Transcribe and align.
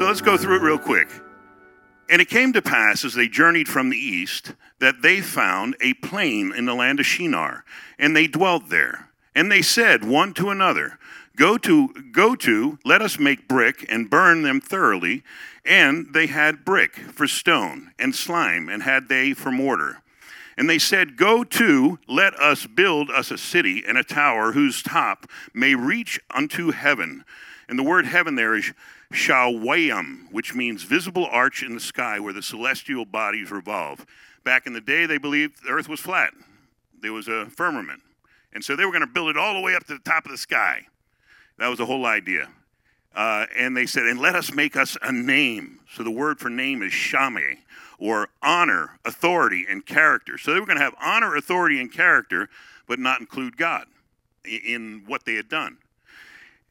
So 0.00 0.06
let's 0.06 0.22
go 0.22 0.38
through 0.38 0.56
it 0.56 0.62
real 0.62 0.78
quick. 0.78 1.10
And 2.08 2.22
it 2.22 2.30
came 2.30 2.54
to 2.54 2.62
pass 2.62 3.04
as 3.04 3.12
they 3.12 3.28
journeyed 3.28 3.68
from 3.68 3.90
the 3.90 3.98
east 3.98 4.54
that 4.78 5.02
they 5.02 5.20
found 5.20 5.76
a 5.78 5.92
plain 5.92 6.54
in 6.56 6.64
the 6.64 6.72
land 6.72 7.00
of 7.00 7.04
Shinar, 7.04 7.66
and 7.98 8.16
they 8.16 8.26
dwelt 8.26 8.70
there. 8.70 9.10
And 9.34 9.52
they 9.52 9.60
said 9.60 10.02
one 10.02 10.32
to 10.34 10.48
another, 10.48 10.98
Go 11.36 11.58
to, 11.58 11.88
go 12.12 12.34
to, 12.34 12.78
let 12.82 13.02
us 13.02 13.18
make 13.18 13.46
brick 13.46 13.84
and 13.90 14.08
burn 14.08 14.40
them 14.40 14.58
thoroughly. 14.58 15.22
And 15.66 16.14
they 16.14 16.28
had 16.28 16.64
brick 16.64 16.96
for 16.96 17.26
stone, 17.26 17.92
and 17.98 18.14
slime, 18.14 18.70
and 18.70 18.82
had 18.82 19.10
they 19.10 19.34
for 19.34 19.52
mortar. 19.52 20.00
And 20.56 20.68
they 20.68 20.78
said, 20.78 21.18
Go 21.18 21.44
to, 21.44 21.98
let 22.08 22.32
us 22.40 22.66
build 22.66 23.10
us 23.10 23.30
a 23.30 23.36
city 23.36 23.84
and 23.86 23.98
a 23.98 24.02
tower 24.02 24.52
whose 24.52 24.82
top 24.82 25.26
may 25.52 25.74
reach 25.74 26.18
unto 26.30 26.70
heaven. 26.70 27.22
And 27.68 27.78
the 27.78 27.84
word 27.84 28.06
heaven 28.06 28.34
there 28.34 28.54
is 28.56 28.72
Shamayim, 29.12 30.30
which 30.30 30.54
means 30.54 30.82
visible 30.82 31.26
arch 31.30 31.62
in 31.62 31.74
the 31.74 31.80
sky 31.80 32.20
where 32.20 32.32
the 32.32 32.42
celestial 32.42 33.04
bodies 33.04 33.50
revolve. 33.50 34.06
Back 34.44 34.66
in 34.66 34.72
the 34.72 34.80
day, 34.80 35.06
they 35.06 35.18
believed 35.18 35.64
the 35.64 35.70
earth 35.70 35.88
was 35.88 36.00
flat, 36.00 36.32
there 37.00 37.12
was 37.12 37.28
a 37.28 37.46
firmament. 37.46 38.02
And 38.52 38.64
so 38.64 38.74
they 38.74 38.84
were 38.84 38.92
going 38.92 39.00
to 39.02 39.06
build 39.06 39.30
it 39.30 39.36
all 39.36 39.54
the 39.54 39.60
way 39.60 39.74
up 39.74 39.84
to 39.86 39.94
the 39.94 40.00
top 40.00 40.24
of 40.24 40.30
the 40.30 40.38
sky. 40.38 40.86
That 41.58 41.68
was 41.68 41.78
the 41.78 41.86
whole 41.86 42.06
idea. 42.06 42.48
Uh, 43.14 43.46
and 43.56 43.76
they 43.76 43.86
said, 43.86 44.04
and 44.04 44.20
let 44.20 44.34
us 44.34 44.52
make 44.52 44.76
us 44.76 44.96
a 45.02 45.12
name. 45.12 45.80
So 45.92 46.02
the 46.02 46.10
word 46.10 46.38
for 46.38 46.48
name 46.48 46.82
is 46.82 46.92
shame, 46.92 47.58
or 47.98 48.28
honor, 48.42 48.98
authority, 49.04 49.66
and 49.68 49.84
character. 49.84 50.38
So 50.38 50.52
they 50.52 50.60
were 50.60 50.66
going 50.66 50.78
to 50.78 50.84
have 50.84 50.94
honor, 51.02 51.36
authority, 51.36 51.80
and 51.80 51.92
character, 51.92 52.48
but 52.86 52.98
not 52.98 53.20
include 53.20 53.56
God 53.56 53.86
in 54.44 55.02
what 55.06 55.24
they 55.24 55.34
had 55.34 55.48
done. 55.48 55.78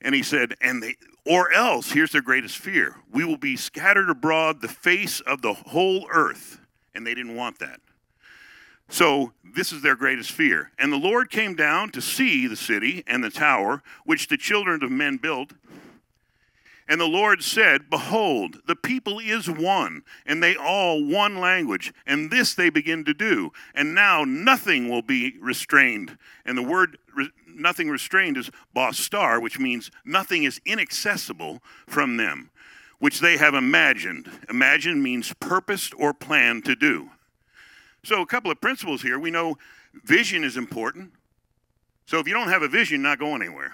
And 0.02 0.16
he 0.16 0.24
said, 0.24 0.56
and 0.62 0.82
they, 0.82 0.96
or 1.30 1.52
else, 1.54 1.92
here's 1.92 2.12
their 2.12 2.24
greatest 2.24 2.58
fear 2.58 2.96
we 3.14 3.24
will 3.24 3.38
be 3.38 3.56
scattered 3.56 4.10
abroad 4.10 4.62
the 4.62 4.68
face 4.68 5.22
of 5.22 5.44
the 5.44 5.54
whole 5.54 6.08
earth. 6.12 6.60
And 6.96 7.06
they 7.06 7.14
didn't 7.14 7.36
want 7.36 7.60
that. 7.60 7.80
So, 8.90 9.34
this 9.44 9.72
is 9.72 9.84
their 9.84 9.96
greatest 9.96 10.32
fear. 10.32 10.72
And 10.80 10.92
the 10.92 10.98
Lord 10.98 11.30
came 11.30 11.54
down 11.56 11.92
to 11.92 12.02
see 12.02 12.48
the 12.48 12.56
city 12.56 13.04
and 13.06 13.24
the 13.24 13.30
tower 13.30 13.84
which 14.04 14.28
the 14.28 14.38
children 14.38 14.84
of 14.84 14.90
men 14.90 15.18
built. 15.18 15.54
And 16.88 17.00
the 17.00 17.06
Lord 17.06 17.44
said, 17.44 17.92
Behold, 17.92 18.62
the 18.66 18.76
people 18.76 19.20
is 19.20 19.48
one, 19.48 20.02
and 20.26 20.42
they 20.42 20.56
all 20.56 21.06
one 21.06 21.38
language, 21.38 21.94
and 22.08 22.32
this 22.32 22.56
they 22.56 22.72
begin 22.72 23.06
to 23.06 23.14
do. 23.14 23.52
And 23.76 23.94
now 23.94 24.24
nothing 24.24 24.90
will 24.90 25.04
be 25.04 25.38
restrained. 25.40 26.18
And 26.44 26.58
the 26.58 26.64
word 26.64 26.98
nothing 27.60 27.90
restrained 27.90 28.38
is 28.38 28.50
bastar, 28.76 29.42
which 29.42 29.60
means 29.60 29.92
nothing 30.06 30.44
is 30.44 30.60
inaccessible 30.66 31.62
from 31.88 32.18
them, 32.18 32.50
which 33.00 33.20
they 33.20 33.38
have 33.38 33.54
imagined. 33.54 34.30
Imagine 34.50 35.02
means 35.02 35.34
purposed 35.40 35.94
or 35.98 36.14
planned 36.14 36.66
to 36.66 36.76
do. 36.76 37.10
So, 38.04 38.22
a 38.22 38.26
couple 38.26 38.50
of 38.50 38.62
principles 38.62 39.02
here. 39.02 39.20
We 39.20 39.32
know 39.32 39.58
vision 40.04 40.44
is 40.44 40.58
important. 40.58 41.12
So, 42.06 42.20
if 42.20 42.28
you 42.28 42.34
don't 42.34 42.50
have 42.50 42.62
a 42.62 42.68
vision, 42.68 43.02
you're 43.02 43.10
not 43.10 43.20
going 43.20 43.42
anywhere. 43.42 43.74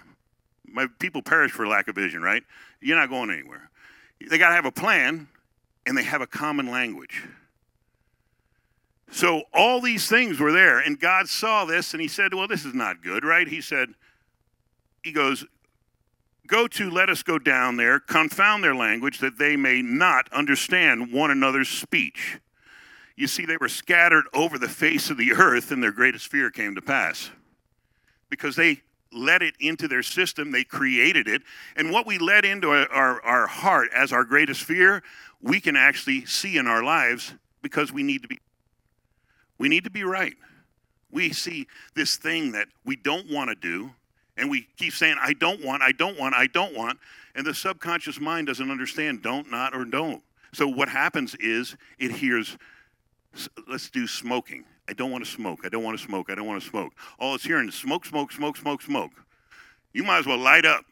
My 0.68 0.88
people 1.00 1.22
perish 1.22 1.52
for 1.52 1.68
lack 1.68 1.88
of 1.88 1.96
vision, 1.96 2.22
right? 2.22 2.44
You're 2.82 2.98
not 2.98 3.10
going 3.10 3.30
anywhere. 3.30 3.70
They 4.20 4.38
got 4.38 4.50
to 4.50 4.56
have 4.56 4.66
a 4.66 4.72
plan 4.72 5.28
and 5.86 5.98
they 5.98 6.04
have 6.04 6.22
a 6.22 6.28
common 6.28 6.72
language. 6.72 7.24
So 9.12 9.44
all 9.54 9.82
these 9.82 10.08
things 10.10 10.40
were 10.40 10.52
there, 10.52 10.80
and 10.80 11.00
God 11.00 11.30
saw 11.30 11.66
this 11.66 11.94
and 11.94 12.02
he 12.02 12.08
said, 12.08 12.34
Well, 12.34 12.48
this 12.48 12.66
is 12.66 12.74
not 12.74 13.02
good, 13.04 13.24
right? 13.24 13.48
He 13.48 13.62
said, 13.62 13.90
He 15.04 15.12
goes, 15.12 15.46
Go 16.48 16.68
to, 16.68 16.90
let 16.92 17.10
us 17.10 17.24
go 17.24 17.40
down 17.40 17.78
there, 17.78 18.00
confound 18.00 18.64
their 18.64 18.76
language, 18.76 19.20
that 19.20 19.38
they 19.38 19.56
may 19.56 19.82
not 19.82 20.32
understand 20.32 21.12
one 21.12 21.32
another's 21.32 21.70
speech. 21.70 22.40
You 23.16 23.28
see, 23.28 23.46
they 23.46 23.58
were 23.58 23.70
scattered 23.70 24.26
over 24.34 24.60
the 24.60 24.68
face 24.68 25.10
of 25.10 25.18
the 25.18 25.34
earth, 25.34 25.72
and 25.72 25.82
their 25.82 25.92
greatest 25.92 26.28
fear 26.28 26.52
came 26.52 26.76
to 26.76 26.82
pass. 26.82 27.32
Because 28.30 28.56
they 28.56 28.82
let 29.12 29.42
it 29.42 29.56
into 29.60 29.88
their 29.88 30.04
system, 30.04 30.52
they 30.52 30.64
created 30.64 31.28
it. 31.28 31.42
And 31.76 31.92
what 31.92 32.06
we 32.06 32.18
let 32.18 32.44
into 32.44 32.70
our, 32.70 33.22
our 33.22 33.48
heart 33.48 33.90
as 33.96 34.12
our 34.12 34.26
greatest 34.26 34.64
fear, 34.64 35.02
we 35.42 35.62
can 35.62 35.76
actually 35.76 36.26
see 36.26 36.58
in 36.58 36.68
our 36.68 36.84
lives 36.84 37.34
because 37.62 37.92
we 37.94 38.04
need 38.04 38.22
to 38.24 38.28
be 38.28 38.40
we 39.58 39.70
need 39.70 39.84
to 39.84 39.90
be 39.90 40.04
right. 40.04 40.34
We 41.12 41.32
see 41.32 41.68
this 41.96 42.18
thing 42.18 42.52
that 42.54 42.68
we 42.84 42.96
don't 42.96 43.32
want 43.32 43.50
to 43.50 43.56
do, 43.56 43.92
and 44.38 44.50
we 44.50 44.68
keep 44.78 44.94
saying, 44.94 45.18
I 45.22 45.34
don't 45.34 45.64
want, 45.64 45.82
I 45.82 45.92
don't 45.92 46.20
want, 46.20 46.36
I 46.36 46.48
don't 46.48 46.76
want. 46.76 47.00
And 47.36 47.46
the 47.46 47.54
subconscious 47.54 48.20
mind 48.20 48.48
doesn't 48.48 48.70
understand 48.70 49.22
don't, 49.22 49.50
not, 49.50 49.76
or 49.76 49.86
don't. 49.86 50.22
So 50.54 50.68
what 50.68 50.90
happens 50.90 51.36
is 51.36 51.76
it 52.00 52.12
hears, 52.12 52.58
let's 53.68 53.90
do 53.90 54.08
smoking. 54.08 54.66
I 54.88 54.94
don't 54.94 55.12
want 55.12 55.26
to 55.26 55.30
smoke. 55.30 55.62
I 55.66 55.70
don't 55.70 55.84
want 55.84 55.98
to 55.98 56.04
smoke. 56.04 56.30
I 56.30 56.36
don't 56.36 56.48
want 56.48 56.62
to 56.62 56.70
smoke. 56.70 56.94
All 57.20 57.36
it's 57.36 57.44
hearing 57.44 57.68
is 57.70 57.76
smoke, 57.76 58.06
smoke, 58.06 58.32
smoke, 58.32 58.56
smoke, 58.58 58.82
smoke. 58.82 59.12
You 59.94 60.04
might 60.04 60.20
as 60.20 60.26
well 60.26 60.38
light 60.38 60.66
up. 60.66 60.86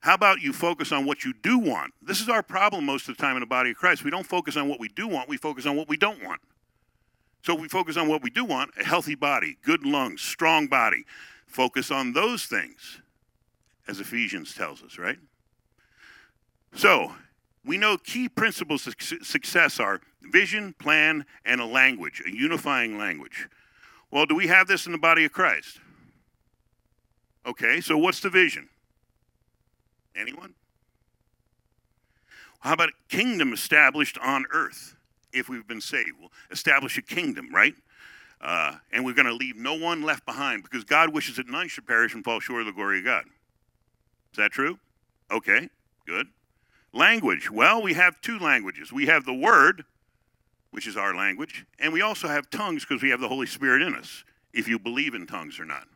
How 0.00 0.14
about 0.14 0.40
you 0.40 0.52
focus 0.52 0.92
on 0.92 1.04
what 1.04 1.24
you 1.24 1.32
do 1.42 1.58
want? 1.58 1.92
This 2.02 2.20
is 2.20 2.28
our 2.28 2.42
problem 2.42 2.84
most 2.84 3.08
of 3.08 3.16
the 3.16 3.22
time 3.22 3.36
in 3.36 3.40
the 3.40 3.46
body 3.46 3.70
of 3.70 3.76
Christ. 3.76 4.04
We 4.04 4.10
don't 4.10 4.26
focus 4.26 4.56
on 4.56 4.68
what 4.68 4.78
we 4.78 4.88
do 4.88 5.08
want, 5.08 5.28
we 5.28 5.36
focus 5.36 5.66
on 5.66 5.76
what 5.76 5.88
we 5.88 5.96
don't 5.96 6.22
want. 6.22 6.40
So 7.46 7.54
we 7.54 7.68
focus 7.68 7.96
on 7.96 8.08
what 8.08 8.22
we 8.24 8.30
do 8.30 8.44
want 8.44 8.72
a 8.76 8.82
healthy 8.82 9.14
body, 9.14 9.56
good 9.62 9.86
lungs, 9.86 10.20
strong 10.20 10.66
body. 10.66 11.04
Focus 11.46 11.92
on 11.92 12.12
those 12.12 12.46
things, 12.46 13.00
as 13.86 14.00
Ephesians 14.00 14.52
tells 14.52 14.82
us, 14.82 14.98
right? 14.98 15.18
So 16.74 17.12
we 17.64 17.78
know 17.78 17.98
key 17.98 18.28
principles 18.28 18.88
of 18.88 18.96
success 18.98 19.78
are 19.78 20.00
vision, 20.22 20.74
plan, 20.80 21.24
and 21.44 21.60
a 21.60 21.64
language, 21.64 22.20
a 22.26 22.34
unifying 22.34 22.98
language. 22.98 23.48
Well, 24.10 24.26
do 24.26 24.34
we 24.34 24.48
have 24.48 24.66
this 24.66 24.86
in 24.86 24.90
the 24.90 24.98
body 24.98 25.24
of 25.24 25.30
Christ? 25.30 25.78
Okay, 27.46 27.80
so 27.80 27.96
what's 27.96 28.18
the 28.18 28.28
vision? 28.28 28.68
Anyone? 30.16 30.54
How 32.58 32.72
about 32.72 32.90
kingdom 33.08 33.52
established 33.52 34.18
on 34.18 34.46
earth? 34.52 34.95
If 35.36 35.48
we've 35.48 35.66
been 35.66 35.80
saved. 35.80 36.12
We'll 36.18 36.32
establish 36.50 36.96
a 36.98 37.02
kingdom, 37.02 37.54
right? 37.54 37.74
Uh, 38.40 38.76
and 38.92 39.04
we're 39.04 39.14
going 39.14 39.26
to 39.26 39.32
leave 39.32 39.56
no 39.56 39.74
one 39.74 40.02
left 40.02 40.26
behind 40.26 40.62
because 40.62 40.84
God 40.84 41.12
wishes 41.12 41.36
that 41.36 41.48
none 41.48 41.68
should 41.68 41.86
perish 41.86 42.14
and 42.14 42.22
fall 42.24 42.40
short 42.40 42.60
of 42.60 42.66
the 42.66 42.72
glory 42.72 42.98
of 42.98 43.04
God. 43.04 43.24
Is 44.32 44.36
that 44.36 44.52
true? 44.52 44.78
Okay, 45.30 45.68
good. 46.06 46.26
Language. 46.92 47.50
Well, 47.50 47.82
we 47.82 47.94
have 47.94 48.20
two 48.20 48.38
languages. 48.38 48.92
We 48.92 49.06
have 49.06 49.24
the 49.24 49.34
Word, 49.34 49.84
which 50.70 50.86
is 50.86 50.96
our 50.96 51.14
language, 51.14 51.64
and 51.78 51.92
we 51.92 52.02
also 52.02 52.28
have 52.28 52.50
tongues 52.50 52.84
because 52.84 53.02
we 53.02 53.10
have 53.10 53.20
the 53.20 53.28
Holy 53.28 53.46
Spirit 53.46 53.82
in 53.82 53.94
us, 53.94 54.24
if 54.52 54.68
you 54.68 54.78
believe 54.78 55.14
in 55.14 55.26
tongues 55.26 55.58
or 55.58 55.64
not. 55.64 55.88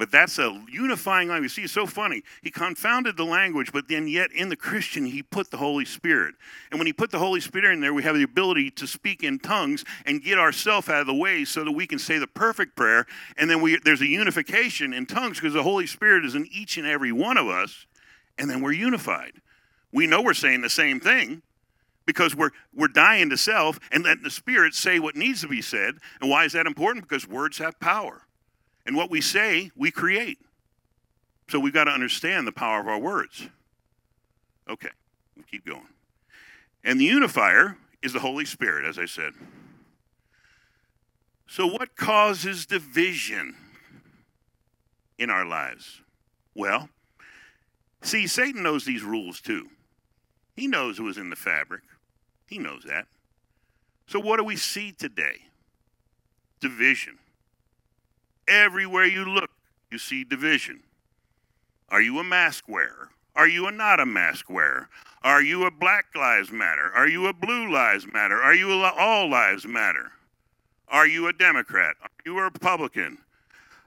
But 0.00 0.10
that's 0.10 0.38
a 0.38 0.58
unifying 0.72 1.28
language. 1.28 1.52
See, 1.52 1.64
it's 1.64 1.74
so 1.74 1.84
funny. 1.86 2.22
He 2.42 2.50
confounded 2.50 3.18
the 3.18 3.24
language, 3.26 3.70
but 3.70 3.86
then 3.86 4.08
yet 4.08 4.32
in 4.32 4.48
the 4.48 4.56
Christian, 4.56 5.04
he 5.04 5.22
put 5.22 5.50
the 5.50 5.58
Holy 5.58 5.84
Spirit. 5.84 6.36
And 6.70 6.80
when 6.80 6.86
he 6.86 6.92
put 6.94 7.10
the 7.10 7.18
Holy 7.18 7.38
Spirit 7.38 7.74
in 7.74 7.80
there, 7.80 7.92
we 7.92 8.02
have 8.04 8.16
the 8.16 8.22
ability 8.22 8.70
to 8.70 8.86
speak 8.86 9.22
in 9.22 9.38
tongues 9.38 9.84
and 10.06 10.22
get 10.22 10.38
ourselves 10.38 10.88
out 10.88 11.02
of 11.02 11.06
the 11.06 11.12
way 11.12 11.44
so 11.44 11.64
that 11.64 11.72
we 11.72 11.86
can 11.86 11.98
say 11.98 12.16
the 12.16 12.26
perfect 12.26 12.76
prayer. 12.76 13.04
And 13.36 13.50
then 13.50 13.60
we, 13.60 13.78
there's 13.84 14.00
a 14.00 14.06
unification 14.06 14.94
in 14.94 15.04
tongues 15.04 15.38
because 15.38 15.52
the 15.52 15.62
Holy 15.62 15.86
Spirit 15.86 16.24
is 16.24 16.34
in 16.34 16.48
each 16.50 16.78
and 16.78 16.86
every 16.86 17.12
one 17.12 17.36
of 17.36 17.48
us. 17.48 17.84
And 18.38 18.48
then 18.48 18.62
we're 18.62 18.72
unified. 18.72 19.32
We 19.92 20.06
know 20.06 20.22
we're 20.22 20.32
saying 20.32 20.62
the 20.62 20.70
same 20.70 21.00
thing 21.00 21.42
because 22.06 22.34
we're, 22.34 22.52
we're 22.74 22.88
dying 22.88 23.28
to 23.28 23.36
self 23.36 23.78
and 23.92 24.04
letting 24.04 24.22
the 24.22 24.30
Spirit 24.30 24.72
say 24.72 24.98
what 24.98 25.14
needs 25.14 25.42
to 25.42 25.48
be 25.48 25.60
said. 25.60 25.96
And 26.22 26.30
why 26.30 26.46
is 26.46 26.54
that 26.54 26.66
important? 26.66 27.06
Because 27.06 27.28
words 27.28 27.58
have 27.58 27.78
power. 27.80 28.22
And 28.86 28.96
what 28.96 29.10
we 29.10 29.20
say, 29.20 29.70
we 29.76 29.90
create. 29.90 30.38
So 31.48 31.58
we've 31.58 31.72
got 31.72 31.84
to 31.84 31.90
understand 31.90 32.46
the 32.46 32.52
power 32.52 32.80
of 32.80 32.88
our 32.88 32.98
words. 32.98 33.48
Okay, 34.68 34.90
we'll 35.36 35.46
keep 35.50 35.66
going. 35.66 35.88
And 36.84 37.00
the 37.00 37.04
unifier 37.04 37.76
is 38.02 38.12
the 38.12 38.20
Holy 38.20 38.44
Spirit, 38.44 38.84
as 38.84 38.98
I 38.98 39.04
said. 39.04 39.32
So, 41.46 41.66
what 41.66 41.96
causes 41.96 42.66
division 42.66 43.56
in 45.18 45.30
our 45.30 45.44
lives? 45.44 46.00
Well, 46.54 46.88
see, 48.02 48.28
Satan 48.28 48.62
knows 48.62 48.84
these 48.84 49.02
rules 49.02 49.40
too. 49.40 49.68
He 50.54 50.68
knows 50.68 50.98
it 51.00 51.02
was 51.02 51.18
in 51.18 51.30
the 51.30 51.36
fabric, 51.36 51.82
he 52.46 52.58
knows 52.58 52.84
that. 52.86 53.06
So, 54.06 54.20
what 54.20 54.36
do 54.36 54.44
we 54.44 54.56
see 54.56 54.92
today? 54.92 55.38
Division. 56.60 57.18
Everywhere 58.50 59.06
you 59.06 59.24
look, 59.24 59.50
you 59.90 59.98
see 59.98 60.24
division. 60.24 60.80
Are 61.88 62.02
you 62.02 62.18
a 62.18 62.24
mask 62.24 62.68
wearer? 62.68 63.10
Are 63.34 63.48
you 63.48 63.66
a 63.66 63.70
not 63.70 64.00
a 64.00 64.06
mask 64.06 64.50
wearer? 64.50 64.88
Are 65.22 65.40
you 65.40 65.64
a 65.64 65.70
Black 65.70 66.06
Lives 66.14 66.50
Matter? 66.50 66.90
Are 66.94 67.06
you 67.06 67.26
a 67.26 67.32
Blue 67.32 67.70
Lives 67.70 68.06
Matter? 68.12 68.36
Are 68.36 68.54
you 68.54 68.72
a 68.72 68.92
All 68.98 69.30
Lives 69.30 69.66
Matter? 69.66 70.12
Are 70.88 71.06
you 71.06 71.28
a 71.28 71.32
Democrat? 71.32 71.94
Are 72.02 72.10
you 72.26 72.38
a 72.38 72.42
Republican? 72.42 73.18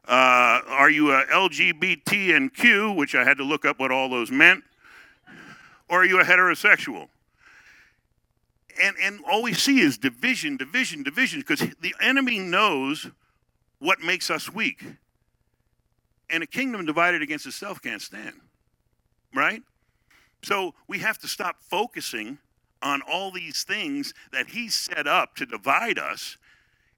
Uh, 0.08 0.62
are 0.68 0.90
you 0.90 1.12
a 1.12 1.26
LGBT 1.26 2.36
and 2.36 2.54
Q, 2.54 2.92
which 2.94 3.16
I 3.16 3.24
had 3.24 3.38
to 3.38 3.44
look 3.44 3.66
up 3.66 3.80
what 3.80 3.92
all 3.92 4.10
those 4.10 4.32
meant? 4.32 4.64
or 5.94 6.02
are 6.02 6.06
you 6.06 6.20
a 6.20 6.24
heterosexual? 6.24 7.08
And, 8.82 8.96
and 9.00 9.20
all 9.30 9.44
we 9.44 9.54
see 9.54 9.80
is 9.80 10.00
division, 10.00 10.58
division, 10.58 11.04
division, 11.04 11.42
because 11.42 11.60
the 11.82 11.94
enemy 12.02 12.40
knows 12.40 13.12
what 13.84 14.00
makes 14.00 14.30
us 14.30 14.52
weak. 14.52 14.82
And 16.30 16.42
a 16.42 16.48
kingdom 16.48 16.86
divided 16.86 17.22
against 17.22 17.46
itself 17.46 17.82
can't 17.82 18.02
stand, 18.02 18.40
right? 19.36 19.62
So 20.42 20.74
we 20.88 21.00
have 21.00 21.20
to 21.20 21.28
stop 21.28 21.58
focusing 21.62 22.38
on 22.82 23.02
all 23.02 23.30
these 23.30 23.64
things 23.64 24.14
that 24.32 24.48
he 24.48 24.70
set 24.70 25.06
up 25.06 25.36
to 25.36 25.46
divide 25.46 26.00
us 26.00 26.38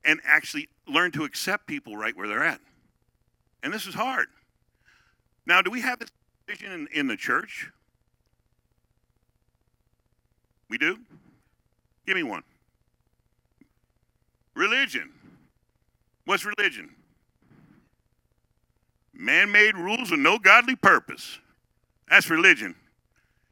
and 0.03 0.19
actually 0.23 0.69
learn 0.87 1.11
to 1.13 1.23
accept 1.23 1.65
people 1.65 1.97
right 1.97 2.15
where 2.15 2.27
they're 2.27 2.43
at. 2.43 2.61
And 3.63 3.73
this 3.73 3.87
is 3.87 3.95
hard. 3.95 4.27
Now, 5.47 5.63
do 5.63 5.71
we 5.71 5.81
have 5.81 5.97
this 5.97 6.11
vision 6.47 6.71
in, 6.71 6.87
in 6.93 7.07
the 7.07 7.17
church? 7.17 7.71
We 10.69 10.77
do? 10.77 10.99
Give 12.05 12.15
me 12.15 12.23
one. 12.23 12.43
Religion. 14.53 15.14
What's 16.25 16.45
religion? 16.45 16.89
Man 19.13 19.51
made 19.51 19.75
rules 19.75 20.11
with 20.11 20.19
no 20.19 20.37
godly 20.37 20.75
purpose. 20.75 21.39
That's 22.09 22.29
religion. 22.29 22.75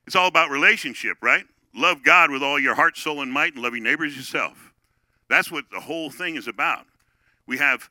It's 0.06 0.16
all 0.16 0.28
about 0.28 0.50
relationship, 0.50 1.18
right? 1.22 1.46
Love 1.74 2.04
God 2.04 2.30
with 2.30 2.44
all 2.44 2.60
your 2.60 2.76
heart, 2.76 2.98
soul, 2.98 3.22
and 3.22 3.32
might, 3.32 3.54
and 3.54 3.64
love 3.64 3.74
your 3.74 3.84
neighbors 3.84 4.16
yourself. 4.16 4.74
That's 5.30 5.52
what 5.52 5.66
the 5.72 5.80
whole 5.80 6.12
thing 6.12 6.36
is 6.36 6.48
about. 6.48 6.86
We 7.48 7.58
have 7.58 7.90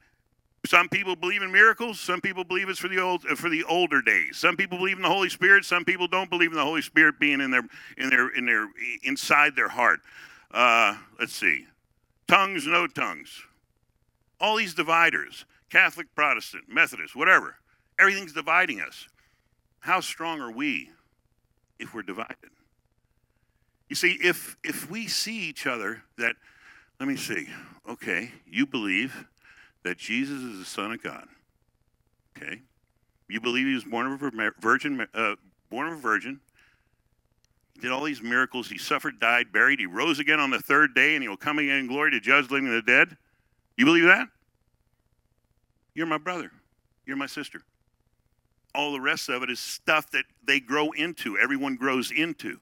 some 0.67 0.89
people 0.89 1.17
believe 1.17 1.43
in 1.43 1.51
miracles. 1.51 1.99
Some 1.99 2.21
people 2.21 2.45
believe 2.45 2.69
it's 2.69 2.79
for 2.79 2.89
the 2.89 3.01
old 3.01 3.23
for 3.23 3.49
the 3.49 3.65
older 3.65 4.01
days. 4.01 4.37
Some 4.37 4.57
people 4.57 4.79
believe 4.79 4.97
in 4.97 5.03
the 5.03 5.09
Holy 5.09 5.29
Spirit. 5.29 5.65
Some 5.65 5.85
people 5.85 6.07
don't 6.07 6.31
believe 6.31 6.53
in 6.53 6.57
the 6.57 6.65
Holy 6.65 6.83
Spirit 6.83 7.19
being 7.19 7.41
in 7.41 7.51
their 7.51 7.65
in 7.97 8.11
their 8.11 8.29
in 8.29 8.47
their 8.47 8.69
inside 9.03 9.57
their 9.57 9.69
heart. 9.69 10.01
Uh, 10.53 10.97
let's 11.19 11.35
see, 11.35 11.67
tongues, 12.29 12.67
no 12.67 12.87
tongues. 12.87 13.43
All 14.43 14.57
these 14.57 14.75
dividers, 14.75 15.47
Catholic, 15.71 16.09
Protestant, 16.17 16.65
Methodist, 16.69 17.15
whatever. 17.15 17.57
Everything's 17.99 18.33
dividing 18.33 18.81
us. 18.81 19.07
How 19.79 20.01
strong 20.01 20.41
are 20.41 20.51
we 20.51 20.91
if 21.79 21.95
we're 21.95 22.03
divided? 22.03 22.51
You 23.89 23.95
see, 23.95 24.19
if 24.23 24.57
if 24.65 24.91
we 24.91 25.07
see 25.07 25.43
each 25.49 25.67
other, 25.67 26.03
that 26.19 26.35
let 26.99 27.09
me 27.09 27.17
see. 27.17 27.49
Okay, 27.89 28.33
you 28.45 28.67
believe 28.67 29.27
that 29.85 29.99
Jesus 29.99 30.41
is 30.43 30.59
the 30.59 30.65
Son 30.65 30.93
of 30.93 31.03
God. 31.03 31.29
Okay, 32.37 32.63
you 33.29 33.41
believe 33.41 33.67
he 33.67 33.75
was 33.75 33.85
born 33.85 34.07
of 34.07 34.23
a 34.23 34.51
virgin, 34.61 35.07
uh, 35.15 35.37
born 35.71 35.89
of 35.89 35.95
a 35.95 36.01
virgin. 36.01 36.41
Did 37.81 37.93
all 37.93 38.05
these 38.05 38.23
miracles. 38.23 38.69
He 38.69 38.79
suffered, 38.79 39.21
died, 39.21 39.53
buried. 39.53 39.79
He 39.79 39.87
rose 39.87 40.19
again 40.19 40.41
on 40.41 40.51
the 40.51 40.61
third 40.61 40.95
day, 40.95 41.15
and 41.15 41.23
he 41.23 41.29
will 41.29 41.37
come 41.37 41.59
again 41.59 41.79
in 41.79 41.87
glory 41.87 42.11
to 42.13 42.21
judge 42.21 42.51
living 42.51 42.67
and 42.69 42.77
the 42.77 42.83
dead. 42.83 43.17
You 43.77 43.85
believe 43.85 44.05
that? 44.05 44.29
You're 45.95 46.07
my 46.07 46.19
brother. 46.19 46.51
You're 47.07 47.17
my 47.17 47.27
sister. 47.27 47.63
All 48.75 48.93
the 48.93 49.01
rest 49.01 49.29
of 49.29 49.43
it 49.43 49.51
is 49.51 49.61
stuff 49.61 50.11
that 50.13 50.25
they 50.47 50.61
grow 50.61 50.93
into. 50.93 51.37
Everyone 51.39 51.77
grows 51.77 52.11
into. 52.11 52.59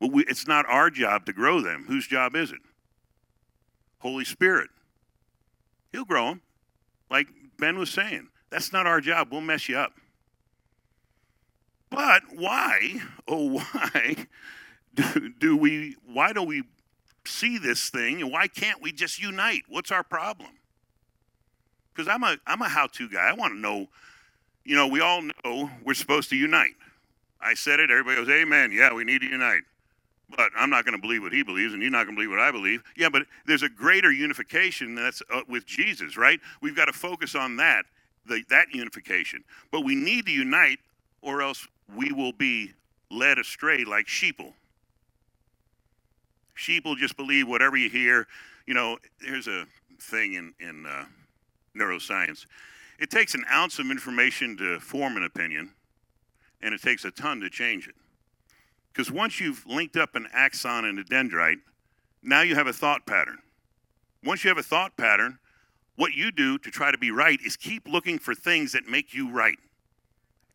Well, 0.00 0.10
we, 0.10 0.24
it's 0.24 0.46
not 0.48 0.66
our 0.66 0.90
job 0.90 1.26
to 1.26 1.32
grow 1.32 1.60
them. 1.60 1.84
Whose 1.86 2.06
job 2.06 2.34
is 2.34 2.50
it? 2.50 2.60
Holy 3.98 4.24
Spirit. 4.24 4.70
He'll 5.92 6.04
grow 6.04 6.28
them. 6.28 6.42
Like 7.10 7.28
Ben 7.58 7.78
was 7.78 7.90
saying, 7.90 8.28
that's 8.50 8.72
not 8.72 8.86
our 8.86 9.00
job. 9.00 9.28
We'll 9.30 9.42
mess 9.42 9.68
you 9.68 9.76
up. 9.76 9.92
But 11.90 12.22
why, 12.34 13.02
oh, 13.28 13.60
why 13.72 14.26
do, 14.94 15.28
do 15.38 15.56
we, 15.56 15.96
why 16.06 16.32
do 16.32 16.42
we 16.42 16.62
see 17.24 17.58
this 17.58 17.90
thing 17.90 18.22
and 18.22 18.32
why 18.32 18.48
can't 18.48 18.82
we 18.82 18.92
just 18.92 19.20
unite? 19.20 19.62
What's 19.68 19.90
our 19.90 20.02
problem? 20.02 20.50
Because 21.94 22.08
I'm 22.08 22.22
a, 22.22 22.36
I'm 22.46 22.62
a 22.62 22.68
how 22.68 22.86
to 22.86 23.08
guy. 23.08 23.28
I 23.28 23.34
want 23.34 23.54
to 23.54 23.58
know, 23.58 23.86
you 24.64 24.76
know, 24.76 24.86
we 24.86 25.00
all 25.00 25.22
know 25.22 25.70
we're 25.84 25.94
supposed 25.94 26.30
to 26.30 26.36
unite. 26.36 26.74
I 27.40 27.54
said 27.54 27.80
it, 27.80 27.90
everybody 27.90 28.16
goes, 28.16 28.28
Amen. 28.28 28.70
Yeah, 28.72 28.94
we 28.94 29.04
need 29.04 29.20
to 29.22 29.28
unite 29.28 29.62
but 30.36 30.50
I'm 30.56 30.70
not 30.70 30.84
going 30.84 30.94
to 30.94 31.00
believe 31.00 31.22
what 31.22 31.32
he 31.32 31.42
believes, 31.42 31.72
and 31.72 31.82
you're 31.82 31.90
not 31.90 32.04
going 32.04 32.16
to 32.16 32.20
believe 32.20 32.30
what 32.30 32.40
I 32.40 32.50
believe. 32.50 32.82
Yeah, 32.96 33.08
but 33.08 33.22
there's 33.46 33.62
a 33.62 33.68
greater 33.68 34.10
unification 34.10 34.94
that's 34.94 35.22
uh, 35.32 35.42
with 35.48 35.66
Jesus, 35.66 36.16
right? 36.16 36.40
We've 36.60 36.76
got 36.76 36.86
to 36.86 36.92
focus 36.92 37.34
on 37.34 37.56
that, 37.56 37.84
the, 38.26 38.42
that 38.48 38.66
unification. 38.72 39.44
But 39.70 39.82
we 39.82 39.94
need 39.94 40.26
to 40.26 40.32
unite, 40.32 40.78
or 41.20 41.42
else 41.42 41.66
we 41.94 42.12
will 42.12 42.32
be 42.32 42.72
led 43.10 43.38
astray 43.38 43.84
like 43.84 44.06
sheeple. 44.06 44.54
Sheep 46.62 46.84
will 46.84 46.94
just 46.94 47.16
believe 47.16 47.48
whatever 47.48 47.76
you 47.76 47.90
hear. 47.90 48.28
You 48.66 48.74
know, 48.74 48.96
there's 49.20 49.48
a 49.48 49.66
thing 50.00 50.34
in, 50.34 50.54
in 50.60 50.86
uh, 50.86 51.06
neuroscience. 51.76 52.46
It 53.00 53.10
takes 53.10 53.34
an 53.34 53.44
ounce 53.52 53.80
of 53.80 53.90
information 53.90 54.56
to 54.58 54.78
form 54.78 55.16
an 55.16 55.24
opinion, 55.24 55.72
and 56.60 56.72
it 56.72 56.80
takes 56.80 57.04
a 57.04 57.10
ton 57.10 57.40
to 57.40 57.50
change 57.50 57.88
it. 57.88 57.96
Because 58.92 59.10
once 59.10 59.40
you've 59.40 59.66
linked 59.66 59.96
up 59.96 60.14
an 60.14 60.28
axon 60.32 60.84
and 60.84 61.00
a 61.00 61.04
dendrite, 61.04 61.58
now 62.22 62.42
you 62.42 62.54
have 62.54 62.68
a 62.68 62.72
thought 62.72 63.06
pattern. 63.06 63.38
Once 64.22 64.44
you 64.44 64.48
have 64.48 64.58
a 64.58 64.62
thought 64.62 64.96
pattern, 64.96 65.38
what 65.96 66.12
you 66.14 66.30
do 66.30 66.58
to 66.58 66.70
try 66.70 66.92
to 66.92 66.98
be 66.98 67.10
right 67.10 67.40
is 67.44 67.56
keep 67.56 67.88
looking 67.88 68.20
for 68.20 68.36
things 68.36 68.70
that 68.72 68.86
make 68.86 69.12
you 69.12 69.32
right. 69.32 69.58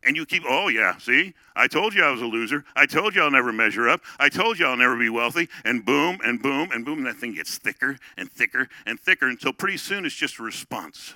And 0.07 0.15
you 0.15 0.25
keep, 0.25 0.44
oh, 0.48 0.69
yeah, 0.69 0.98
see, 0.98 1.33
I 1.54 1.68
told 1.68 1.94
you 1.94 2.01
I 2.01 2.09
was 2.09 2.21
a 2.21 2.25
loser. 2.25 2.63
I 2.77 2.86
told 2.86 3.13
you 3.13 3.21
I'll 3.21 3.30
never 3.30 3.51
measure 3.51 3.89
up. 3.89 4.00
I 4.18 4.30
told 4.30 4.57
you 4.57 4.65
I'll 4.65 4.77
never 4.77 4.98
be 4.98 5.09
wealthy. 5.09 5.50
And 5.65 5.86
boom, 5.86 6.19
and 6.24 6.42
boom, 6.42 6.71
and 6.71 6.86
boom, 6.86 7.00
and 7.00 7.07
that 7.07 7.18
thing 7.18 7.33
gets 7.33 7.57
thicker 7.57 7.98
and 8.15 8.31
thicker 8.31 8.69
and 8.86 8.98
thicker 8.98 9.27
until 9.27 9.51
pretty 9.51 9.75
soon 9.75 10.06
it's 10.06 10.15
just 10.15 10.39
a 10.39 10.44
response. 10.44 11.13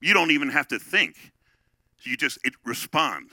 You 0.00 0.12
don't 0.12 0.32
even 0.32 0.50
have 0.50 0.66
to 0.68 0.80
think. 0.80 1.32
You 2.02 2.16
just 2.16 2.40
it 2.44 2.54
respond. 2.64 3.30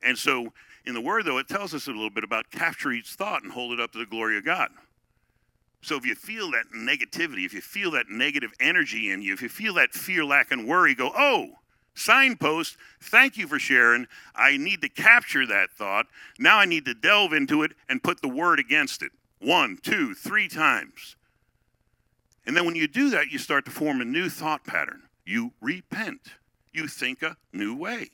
And 0.00 0.16
so 0.16 0.52
in 0.86 0.94
the 0.94 1.00
Word, 1.00 1.24
though, 1.24 1.38
it 1.38 1.48
tells 1.48 1.74
us 1.74 1.88
a 1.88 1.90
little 1.90 2.08
bit 2.08 2.22
about 2.22 2.52
capture 2.52 2.92
each 2.92 3.10
thought 3.10 3.42
and 3.42 3.50
hold 3.50 3.72
it 3.72 3.80
up 3.80 3.90
to 3.92 3.98
the 3.98 4.06
glory 4.06 4.38
of 4.38 4.44
God. 4.44 4.70
So 5.82 5.96
if 5.96 6.06
you 6.06 6.14
feel 6.14 6.52
that 6.52 6.66
negativity, 6.72 7.44
if 7.44 7.52
you 7.52 7.60
feel 7.60 7.90
that 7.92 8.08
negative 8.08 8.52
energy 8.60 9.10
in 9.10 9.22
you, 9.22 9.32
if 9.34 9.42
you 9.42 9.48
feel 9.48 9.74
that 9.74 9.92
fear, 9.92 10.24
lack, 10.24 10.52
and 10.52 10.68
worry, 10.68 10.94
go, 10.94 11.10
oh, 11.16 11.48
signpost, 11.98 12.76
thank 13.00 13.36
you 13.36 13.46
for 13.46 13.58
sharing. 13.58 14.06
I 14.34 14.56
need 14.56 14.80
to 14.82 14.88
capture 14.88 15.46
that 15.46 15.70
thought. 15.70 16.06
Now 16.38 16.58
I 16.58 16.64
need 16.64 16.84
to 16.86 16.94
delve 16.94 17.32
into 17.32 17.62
it 17.62 17.72
and 17.88 18.02
put 18.02 18.22
the 18.22 18.28
word 18.28 18.58
against 18.58 19.02
it. 19.02 19.12
One, 19.40 19.78
two, 19.82 20.14
three 20.14 20.48
times. 20.48 21.16
And 22.46 22.56
then 22.56 22.64
when 22.64 22.76
you 22.76 22.88
do 22.88 23.10
that, 23.10 23.30
you 23.30 23.38
start 23.38 23.64
to 23.66 23.70
form 23.70 24.00
a 24.00 24.04
new 24.04 24.28
thought 24.28 24.64
pattern. 24.64 25.02
You 25.26 25.52
repent. 25.60 26.20
You 26.72 26.88
think 26.88 27.22
a 27.22 27.36
new 27.52 27.76
way. 27.76 28.10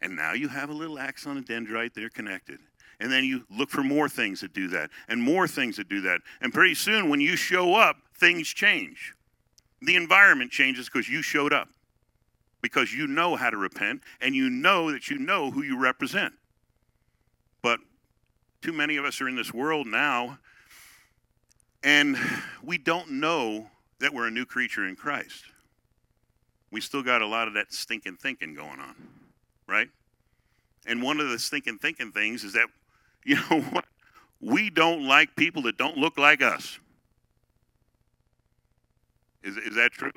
And 0.00 0.14
now 0.14 0.32
you 0.32 0.48
have 0.48 0.70
a 0.70 0.74
little 0.74 0.98
axon 0.98 1.36
and 1.36 1.46
dendrite 1.46 1.94
that 1.94 2.04
are 2.04 2.10
connected. 2.10 2.60
And 3.00 3.10
then 3.10 3.24
you 3.24 3.44
look 3.50 3.70
for 3.70 3.82
more 3.82 4.08
things 4.08 4.40
that 4.40 4.52
do 4.52 4.68
that, 4.68 4.90
and 5.08 5.22
more 5.22 5.46
things 5.46 5.76
that 5.76 5.88
do 5.88 6.00
that. 6.02 6.20
And 6.40 6.52
pretty 6.52 6.74
soon, 6.74 7.08
when 7.08 7.20
you 7.20 7.36
show 7.36 7.74
up, 7.74 7.96
things 8.16 8.48
change. 8.48 9.14
The 9.82 9.96
environment 9.96 10.50
changes 10.50 10.86
because 10.86 11.08
you 11.08 11.22
showed 11.22 11.52
up, 11.52 11.68
because 12.60 12.92
you 12.92 13.06
know 13.06 13.36
how 13.36 13.50
to 13.50 13.56
repent, 13.56 14.02
and 14.20 14.34
you 14.34 14.50
know 14.50 14.90
that 14.92 15.08
you 15.08 15.18
know 15.18 15.50
who 15.50 15.62
you 15.62 15.78
represent. 15.78 16.34
But 17.62 17.80
too 18.62 18.72
many 18.72 18.96
of 18.96 19.04
us 19.04 19.20
are 19.20 19.28
in 19.28 19.36
this 19.36 19.52
world 19.52 19.86
now, 19.86 20.38
and 21.82 22.16
we 22.62 22.78
don't 22.78 23.12
know 23.12 23.70
that 24.00 24.12
we're 24.12 24.26
a 24.26 24.30
new 24.30 24.44
creature 24.44 24.86
in 24.86 24.96
Christ. 24.96 25.44
We 26.70 26.80
still 26.80 27.02
got 27.02 27.22
a 27.22 27.26
lot 27.26 27.48
of 27.48 27.54
that 27.54 27.72
stinking 27.72 28.16
thinking 28.16 28.54
going 28.54 28.80
on 28.80 28.94
right? 29.68 29.88
And 30.86 31.02
one 31.02 31.20
of 31.20 31.28
the 31.28 31.38
stinking 31.38 31.78
thinking 31.78 32.10
things 32.10 32.42
is 32.42 32.54
that, 32.54 32.66
you 33.24 33.36
know 33.36 33.60
what? 33.60 33.84
We 34.40 34.70
don't 34.70 35.06
like 35.06 35.36
people 35.36 35.62
that 35.62 35.76
don't 35.76 35.98
look 35.98 36.18
like 36.18 36.42
us. 36.42 36.78
Is, 39.42 39.56
is 39.56 39.74
that 39.76 39.92
true? 39.92 40.10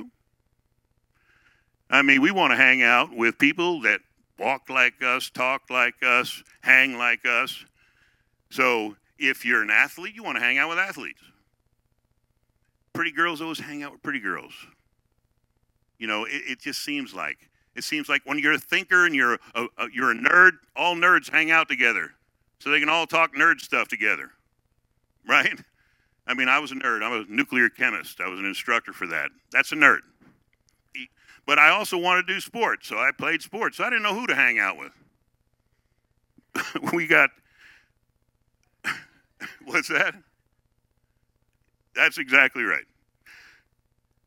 I 2.01 2.03
mean, 2.03 2.19
we 2.19 2.31
want 2.31 2.49
to 2.49 2.57
hang 2.57 2.81
out 2.81 3.15
with 3.15 3.37
people 3.37 3.81
that 3.81 3.99
walk 4.39 4.71
like 4.71 5.03
us, 5.03 5.29
talk 5.29 5.69
like 5.69 6.01
us, 6.01 6.41
hang 6.61 6.97
like 6.97 7.27
us. 7.27 7.63
So 8.49 8.95
if 9.19 9.45
you're 9.45 9.61
an 9.61 9.69
athlete, 9.69 10.15
you 10.15 10.23
want 10.23 10.39
to 10.39 10.43
hang 10.43 10.57
out 10.57 10.69
with 10.69 10.79
athletes. 10.79 11.21
Pretty 12.93 13.11
girls 13.11 13.39
always 13.39 13.59
hang 13.59 13.83
out 13.83 13.91
with 13.91 14.01
pretty 14.01 14.19
girls. 14.19 14.51
You 15.99 16.07
know, 16.07 16.25
it, 16.25 16.41
it 16.47 16.59
just 16.59 16.83
seems 16.83 17.13
like 17.13 17.37
it 17.75 17.83
seems 17.83 18.09
like 18.09 18.23
when 18.25 18.39
you're 18.39 18.53
a 18.53 18.59
thinker 18.59 19.05
and 19.05 19.13
you're 19.13 19.35
a, 19.53 19.67
a, 19.77 19.87
you're 19.93 20.09
a 20.09 20.15
nerd, 20.15 20.53
all 20.75 20.95
nerds 20.95 21.29
hang 21.29 21.51
out 21.51 21.69
together, 21.69 22.13
so 22.57 22.71
they 22.71 22.79
can 22.79 22.89
all 22.89 23.05
talk 23.05 23.35
nerd 23.35 23.61
stuff 23.61 23.87
together, 23.87 24.31
right? 25.29 25.59
I 26.25 26.33
mean, 26.33 26.49
I 26.49 26.57
was 26.57 26.71
a 26.71 26.75
nerd. 26.75 27.03
I'm 27.03 27.13
a 27.13 27.25
nuclear 27.31 27.69
chemist. 27.69 28.21
I 28.21 28.27
was 28.27 28.39
an 28.39 28.45
instructor 28.45 28.91
for 28.91 29.05
that. 29.05 29.29
That's 29.51 29.71
a 29.71 29.75
nerd. 29.75 29.99
But 31.45 31.59
I 31.59 31.69
also 31.69 31.97
wanted 31.97 32.27
to 32.27 32.33
do 32.33 32.39
sports, 32.39 32.87
so 32.87 32.97
I 32.97 33.11
played 33.17 33.41
sports. 33.41 33.77
So 33.77 33.83
I 33.83 33.89
didn't 33.89 34.03
know 34.03 34.13
who 34.13 34.27
to 34.27 34.35
hang 34.35 34.59
out 34.59 34.77
with. 34.77 34.93
we 36.93 37.07
got 37.07 37.29
What's 39.65 39.87
that? 39.89 40.15
That's 41.95 42.17
exactly 42.17 42.63
right. 42.63 42.85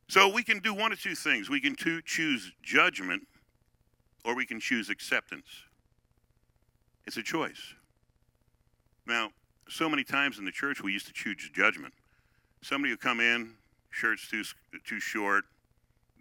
So 0.08 0.28
we 0.28 0.42
can 0.42 0.58
do 0.58 0.74
one 0.74 0.92
of 0.92 1.00
two 1.00 1.14
things. 1.14 1.48
We 1.48 1.60
can 1.60 1.76
choose 2.04 2.52
judgment 2.62 3.26
or 4.24 4.34
we 4.34 4.46
can 4.46 4.60
choose 4.60 4.90
acceptance. 4.90 5.46
It's 7.06 7.16
a 7.16 7.22
choice. 7.22 7.74
Now, 9.06 9.30
so 9.68 9.88
many 9.88 10.04
times 10.04 10.38
in 10.38 10.44
the 10.44 10.52
church 10.52 10.82
we 10.82 10.92
used 10.92 11.06
to 11.06 11.12
choose 11.12 11.50
judgment. 11.52 11.94
Somebody 12.62 12.92
would 12.92 13.00
come 13.00 13.20
in, 13.20 13.54
shirt's 13.90 14.28
too 14.28 14.42
too 14.86 15.00
short, 15.00 15.44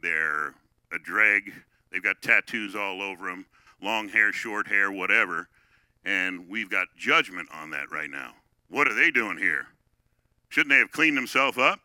they're 0.01 0.53
a 0.93 0.99
dreg, 0.99 1.53
they've 1.91 2.03
got 2.03 2.21
tattoos 2.21 2.75
all 2.75 3.01
over 3.01 3.27
them, 3.27 3.45
long 3.81 4.09
hair, 4.09 4.31
short 4.31 4.67
hair, 4.67 4.91
whatever, 4.91 5.47
and 6.05 6.47
we've 6.49 6.69
got 6.69 6.87
judgment 6.97 7.49
on 7.51 7.71
that 7.71 7.91
right 7.91 8.09
now. 8.09 8.33
What 8.69 8.87
are 8.87 8.93
they 8.93 9.11
doing 9.11 9.37
here? 9.37 9.67
Shouldn't 10.49 10.69
they 10.69 10.79
have 10.79 10.91
cleaned 10.91 11.17
themselves 11.17 11.57
up? 11.57 11.79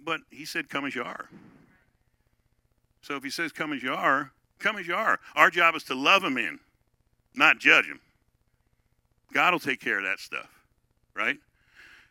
But 0.00 0.20
he 0.30 0.44
said, 0.44 0.68
Come 0.68 0.84
as 0.84 0.94
you 0.94 1.02
are. 1.02 1.28
So 3.02 3.16
if 3.16 3.22
he 3.22 3.30
says, 3.30 3.52
Come 3.52 3.72
as 3.72 3.82
you 3.82 3.92
are, 3.92 4.32
come 4.58 4.76
as 4.76 4.86
you 4.86 4.94
are. 4.94 5.18
Our 5.34 5.50
job 5.50 5.74
is 5.74 5.84
to 5.84 5.94
love 5.94 6.22
him 6.22 6.38
in, 6.38 6.60
not 7.34 7.58
judge 7.58 7.86
him. 7.86 8.00
God 9.32 9.52
will 9.52 9.60
take 9.60 9.80
care 9.80 9.98
of 9.98 10.04
that 10.04 10.18
stuff, 10.18 10.48
right? 11.14 11.36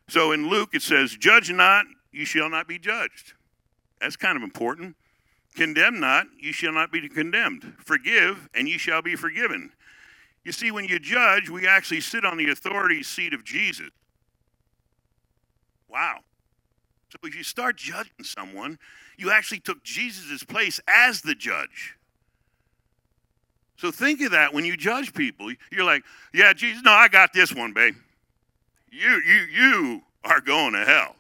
So 0.07 0.31
in 0.31 0.49
Luke, 0.49 0.69
it 0.73 0.81
says, 0.81 1.15
Judge 1.15 1.51
not, 1.51 1.85
you 2.11 2.25
shall 2.25 2.49
not 2.49 2.67
be 2.67 2.79
judged. 2.79 3.33
That's 3.99 4.15
kind 4.15 4.37
of 4.37 4.43
important. 4.43 4.95
Condemn 5.57 5.99
not, 5.99 6.27
you 6.39 6.53
shall 6.53 6.71
not 6.71 6.91
be 6.91 7.09
condemned. 7.09 7.73
Forgive, 7.83 8.47
and 8.53 8.69
you 8.69 8.77
shall 8.77 9.01
be 9.01 9.15
forgiven. 9.15 9.71
You 10.45 10.51
see, 10.51 10.69
when 10.69 10.85
you 10.85 10.99
judge, 10.99 11.49
we 11.49 11.67
actually 11.67 11.99
sit 12.01 12.23
on 12.23 12.37
the 12.37 12.51
authority 12.51 13.01
seat 13.01 13.33
of 13.33 13.43
Jesus. 13.43 13.89
Wow. 15.89 16.19
So 17.09 17.17
if 17.23 17.35
you 17.35 17.43
start 17.43 17.75
judging 17.75 18.23
someone, 18.23 18.77
you 19.17 19.31
actually 19.31 19.59
took 19.59 19.83
Jesus' 19.83 20.43
place 20.43 20.79
as 20.87 21.21
the 21.21 21.33
judge. 21.33 21.95
So 23.77 23.89
think 23.89 24.21
of 24.21 24.31
that 24.31 24.53
when 24.53 24.63
you 24.63 24.77
judge 24.77 25.11
people. 25.13 25.51
You're 25.71 25.85
like, 25.85 26.03
yeah, 26.35 26.53
Jesus, 26.53 26.83
no, 26.83 26.91
I 26.91 27.07
got 27.07 27.33
this 27.33 27.53
one, 27.53 27.73
babe. 27.73 27.95
You, 28.91 29.21
you, 29.25 29.41
you 29.51 30.01
are 30.23 30.39
going 30.39 30.73
to 30.73 30.85
hell. 30.85 31.15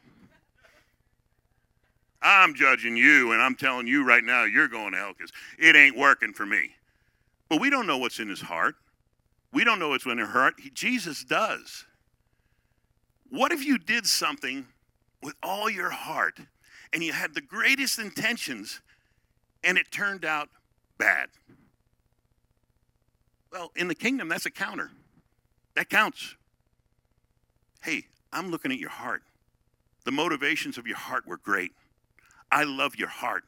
I'm 2.21 2.55
judging 2.55 2.97
you, 2.97 3.31
and 3.31 3.41
I'm 3.41 3.55
telling 3.55 3.87
you 3.87 4.05
right 4.05 4.23
now, 4.23 4.43
you're 4.43 4.67
going 4.67 4.93
to 4.93 4.97
hell 4.97 5.13
because 5.17 5.31
it 5.59 5.75
ain't 5.75 5.97
working 5.97 6.33
for 6.33 6.45
me. 6.45 6.71
But 7.49 7.61
we 7.61 7.69
don't 7.69 7.87
know 7.87 7.97
what's 7.97 8.19
in 8.19 8.29
his 8.29 8.41
heart. 8.41 8.75
We 9.53 9.63
don't 9.63 9.79
know 9.79 9.89
what's 9.89 10.05
in 10.05 10.17
her 10.17 10.25
heart. 10.25 10.55
He, 10.61 10.69
Jesus 10.69 11.23
does. 11.23 11.85
What 13.29 13.51
if 13.51 13.65
you 13.65 13.77
did 13.77 14.05
something 14.05 14.67
with 15.21 15.35
all 15.43 15.69
your 15.69 15.89
heart 15.89 16.39
and 16.93 17.03
you 17.03 17.13
had 17.13 17.33
the 17.33 17.41
greatest 17.41 17.99
intentions 17.99 18.81
and 19.63 19.77
it 19.77 19.91
turned 19.91 20.25
out 20.25 20.49
bad? 20.97 21.29
Well, 23.51 23.71
in 23.75 23.87
the 23.87 23.95
kingdom, 23.95 24.27
that's 24.27 24.45
a 24.45 24.51
counter. 24.51 24.91
That 25.75 25.89
counts. 25.89 26.35
Hey, 27.83 28.03
I'm 28.33 28.49
looking 28.49 28.71
at 28.71 28.79
your 28.79 28.89
heart. 28.89 29.23
The 30.05 30.11
motivations 30.11 30.77
of 30.77 30.87
your 30.87 30.97
heart 30.97 31.25
were 31.27 31.37
great. 31.37 31.71
I 32.51 32.63
love 32.63 32.95
your 32.95 33.09
heart. 33.09 33.43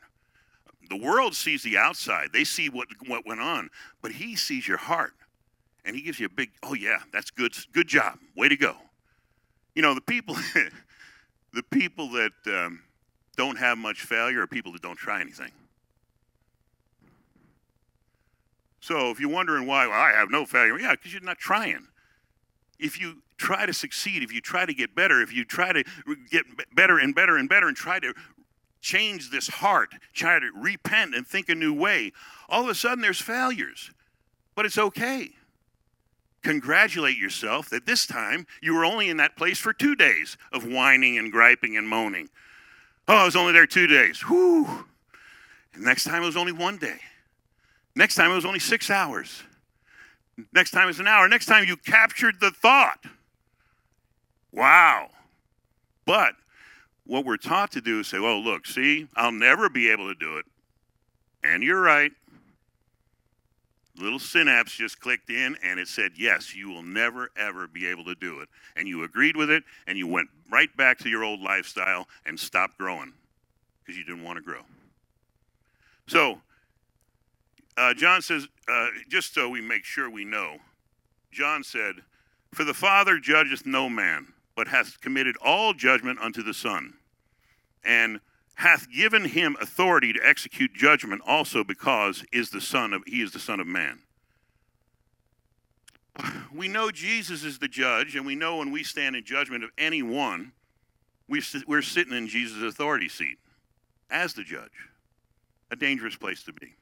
The 0.90 0.98
world 0.98 1.36
sees 1.36 1.62
the 1.62 1.78
outside, 1.78 2.30
they 2.34 2.44
see 2.44 2.70
what, 2.70 2.88
what 3.08 3.26
went 3.26 3.42
on, 3.42 3.70
but 4.02 4.12
he 4.12 4.36
sees 4.36 4.68
your 4.68 4.78
heart. 4.78 5.14
And 5.86 5.96
he 5.96 6.02
gives 6.02 6.20
you 6.20 6.26
a 6.26 6.30
big, 6.30 6.52
oh, 6.64 6.74
yeah, 6.74 6.98
that's 7.14 7.32
good, 7.32 7.54
good 7.72 7.88
job. 7.88 8.20
Way 8.36 8.50
to 8.50 8.58
go. 8.58 8.76
You 9.76 9.82
know, 9.82 9.94
the 9.94 10.02
people, 10.02 10.36
the 11.54 11.64
people 11.72 12.10
that 12.10 12.32
um, 12.48 12.82
don't 13.38 13.58
have 13.58 13.78
much 13.78 14.02
failure 14.02 14.42
are 14.42 14.48
people 14.48 14.74
that 14.74 14.82
don't 14.82 14.98
try 14.98 15.22
anything. 15.22 15.52
So 18.82 19.10
if 19.12 19.20
you're 19.20 19.30
wondering 19.30 19.68
why, 19.68 19.88
well, 19.88 20.00
I 20.00 20.12
have 20.12 20.30
no 20.32 20.46
failure, 20.46 20.80
yeah, 20.80 20.92
because 20.92 21.14
you're 21.14 21.22
not 21.22 21.38
trying. 21.38 21.88
If 22.80 23.00
you 23.00 23.22
try 23.38 23.66
to 23.66 23.74
succeed, 23.74 24.24
if 24.24 24.34
you 24.34 24.42
try 24.42 24.66
to 24.66 24.74
get 24.74 24.96
better, 24.96 25.22
if 25.22 25.34
you 25.34 25.46
try 25.46 25.74
to 25.74 25.84
get 26.30 26.46
better 26.76 26.98
and 26.98 27.14
better 27.14 27.38
and 27.38 27.50
better 27.50 27.68
and 27.68 27.76
try 27.76 28.00
to 28.00 28.14
change 28.82 29.30
this 29.30 29.48
heart, 29.48 29.94
try 30.14 30.40
to 30.40 30.52
repent 30.56 31.16
and 31.16 31.28
think 31.28 31.50
a 31.50 31.56
new 31.56 31.74
way, 31.74 32.12
all 32.48 32.64
of 32.64 32.70
a 32.70 32.76
sudden 32.76 33.02
there's 33.02 33.22
failures. 33.22 33.92
But 34.56 34.66
it's 34.66 34.78
okay. 34.78 35.32
Congratulate 36.42 37.18
yourself 37.18 37.70
that 37.70 37.86
this 37.86 38.06
time 38.06 38.48
you 38.62 38.74
were 38.74 38.86
only 38.86 39.10
in 39.10 39.18
that 39.18 39.36
place 39.36 39.60
for 39.60 39.74
two 39.74 39.96
days 39.96 40.38
of 40.54 40.66
whining 40.66 41.18
and 41.18 41.32
griping 41.32 41.76
and 41.76 41.88
moaning. 41.88 42.30
Oh, 43.08 43.16
I 43.16 43.26
was 43.26 43.36
only 43.36 43.54
there 43.54 43.68
two 43.68 43.88
days. 43.88 44.24
And 44.30 45.84
next 45.84 46.06
time 46.06 46.24
it 46.24 46.28
was 46.28 46.38
only 46.38 46.52
one 46.52 46.78
day. 46.78 47.00
Next 47.96 48.16
time 48.16 48.32
it 48.32 48.36
was 48.36 48.46
only 48.46 48.60
six 48.60 48.90
hours. 48.90 49.44
Next 50.54 50.72
time 50.72 50.88
it's 50.88 51.00
an 51.00 51.08
hour. 51.08 51.28
Next 51.28 51.48
time 51.48 51.68
you 51.68 51.76
captured 51.76 52.40
the 52.40 52.52
thought. 52.52 53.04
Wow. 54.52 55.10
But 56.06 56.36
what 57.10 57.26
we're 57.26 57.38
taught 57.38 57.72
to 57.72 57.82
do 57.82 58.02
is 58.02 58.08
say, 58.08 58.20
well, 58.20 58.40
look, 58.40 58.68
see, 58.68 59.08
I'll 59.16 59.32
never 59.32 59.68
be 59.68 59.90
able 59.90 60.08
to 60.10 60.14
do 60.14 60.38
it. 60.38 60.46
And 61.44 61.64
you're 61.64 61.82
right. 61.82 62.12
Little 63.98 64.20
synapse 64.20 64.74
just 64.74 65.00
clicked 65.00 65.32
in 65.32 65.58
and 65.64 65.80
it 65.80 65.88
said, 65.88 66.12
yes, 66.16 66.56
you 66.56 66.70
will 66.70 66.84
never, 66.84 67.32
ever 67.36 67.68
be 67.68 67.88
able 67.88 68.06
to 68.06 68.14
do 68.14 68.42
it. 68.42 68.50
And 68.76 68.88
you 68.88 69.04
agreed 69.04 69.36
with 69.36 69.50
it 69.50 69.64
and 69.88 69.98
you 69.98 70.06
went 70.06 70.30
right 70.52 70.70
back 70.78 71.00
to 71.00 71.10
your 71.10 71.24
old 71.24 71.42
lifestyle 71.42 72.08
and 72.28 72.40
stopped 72.40 72.78
growing 72.78 73.12
because 73.84 73.98
you 73.98 74.06
didn't 74.06 74.24
want 74.24 74.38
to 74.38 74.44
grow. 74.44 74.62
So, 76.08 76.40
uh, 77.76 77.96
John 77.96 78.22
says, 78.22 78.48
uh, 78.72 78.88
just 79.10 79.34
so 79.34 79.50
we 79.50 79.62
make 79.62 79.84
sure 79.84 80.12
we 80.12 80.26
know, 80.26 80.58
John 81.32 81.64
said, 81.64 81.96
For 82.54 82.64
the 82.64 82.74
Father 82.76 83.18
judgeth 83.18 83.66
no 83.66 83.90
man, 83.90 84.28
but 84.56 84.68
hath 84.68 85.02
committed 85.02 85.36
all 85.44 85.74
judgment 85.74 86.20
unto 86.22 86.44
the 86.44 86.54
Son, 86.54 86.94
and 87.84 88.20
hath 88.56 88.90
given 88.92 89.26
him 89.26 89.56
authority 89.62 90.12
to 90.14 90.20
execute 90.26 90.74
judgment 90.74 91.22
also 91.26 91.64
because 91.64 92.24
is 92.32 92.50
the 92.50 92.62
son 92.62 92.94
of 92.94 93.04
he 93.08 93.22
is 93.22 93.32
the 93.32 93.40
son 93.40 93.60
of 93.60 93.68
man 93.68 94.00
we 96.54 96.68
know 96.68 96.92
jesus 96.92 97.44
is 97.44 97.60
the 97.60 97.68
judge 97.68 98.16
and 98.16 98.26
we 98.26 98.36
know 98.36 98.58
when 98.58 98.72
we 98.72 98.84
stand 98.84 99.16
in 99.16 99.24
judgment 99.24 99.64
of 99.64 99.70
anyone 99.78 100.52
we, 101.28 101.42
we're 101.68 101.82
sitting 101.82 102.14
in 102.14 102.28
jesus' 102.28 102.62
authority 102.62 103.08
seat 103.08 103.38
as 104.10 104.34
the 104.34 104.44
judge 104.44 104.90
a 105.72 105.76
dangerous 105.76 106.16
place 106.16 106.44
to 106.44 106.52
be 106.52 106.76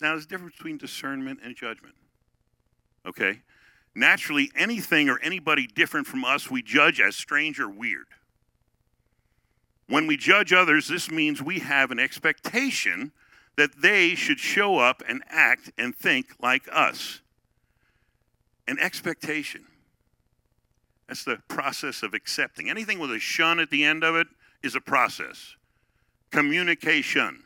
now, 0.00 0.10
there's 0.12 0.24
a 0.24 0.28
difference 0.28 0.54
between 0.56 0.76
discernment 0.76 1.40
and 1.42 1.56
judgment. 1.56 1.94
Okay? 3.06 3.40
Naturally, 3.94 4.50
anything 4.54 5.08
or 5.08 5.18
anybody 5.20 5.66
different 5.66 6.06
from 6.06 6.24
us 6.24 6.50
we 6.50 6.62
judge 6.62 7.00
as 7.00 7.16
strange 7.16 7.58
or 7.58 7.68
weird. 7.68 8.06
When 9.88 10.06
we 10.06 10.16
judge 10.16 10.52
others, 10.52 10.88
this 10.88 11.10
means 11.10 11.42
we 11.42 11.60
have 11.60 11.90
an 11.90 11.98
expectation 11.98 13.12
that 13.56 13.80
they 13.80 14.14
should 14.14 14.38
show 14.38 14.78
up 14.78 15.02
and 15.08 15.22
act 15.28 15.70
and 15.78 15.94
think 15.94 16.34
like 16.40 16.68
us. 16.72 17.20
An 18.68 18.78
expectation. 18.78 19.64
That's 21.06 21.24
the 21.24 21.38
process 21.48 22.02
of 22.02 22.14
accepting. 22.14 22.68
Anything 22.68 22.98
with 22.98 23.12
a 23.12 23.20
shun 23.20 23.60
at 23.60 23.70
the 23.70 23.84
end 23.84 24.02
of 24.02 24.16
it 24.16 24.26
is 24.62 24.74
a 24.74 24.80
process. 24.80 25.54
Communication 26.32 27.44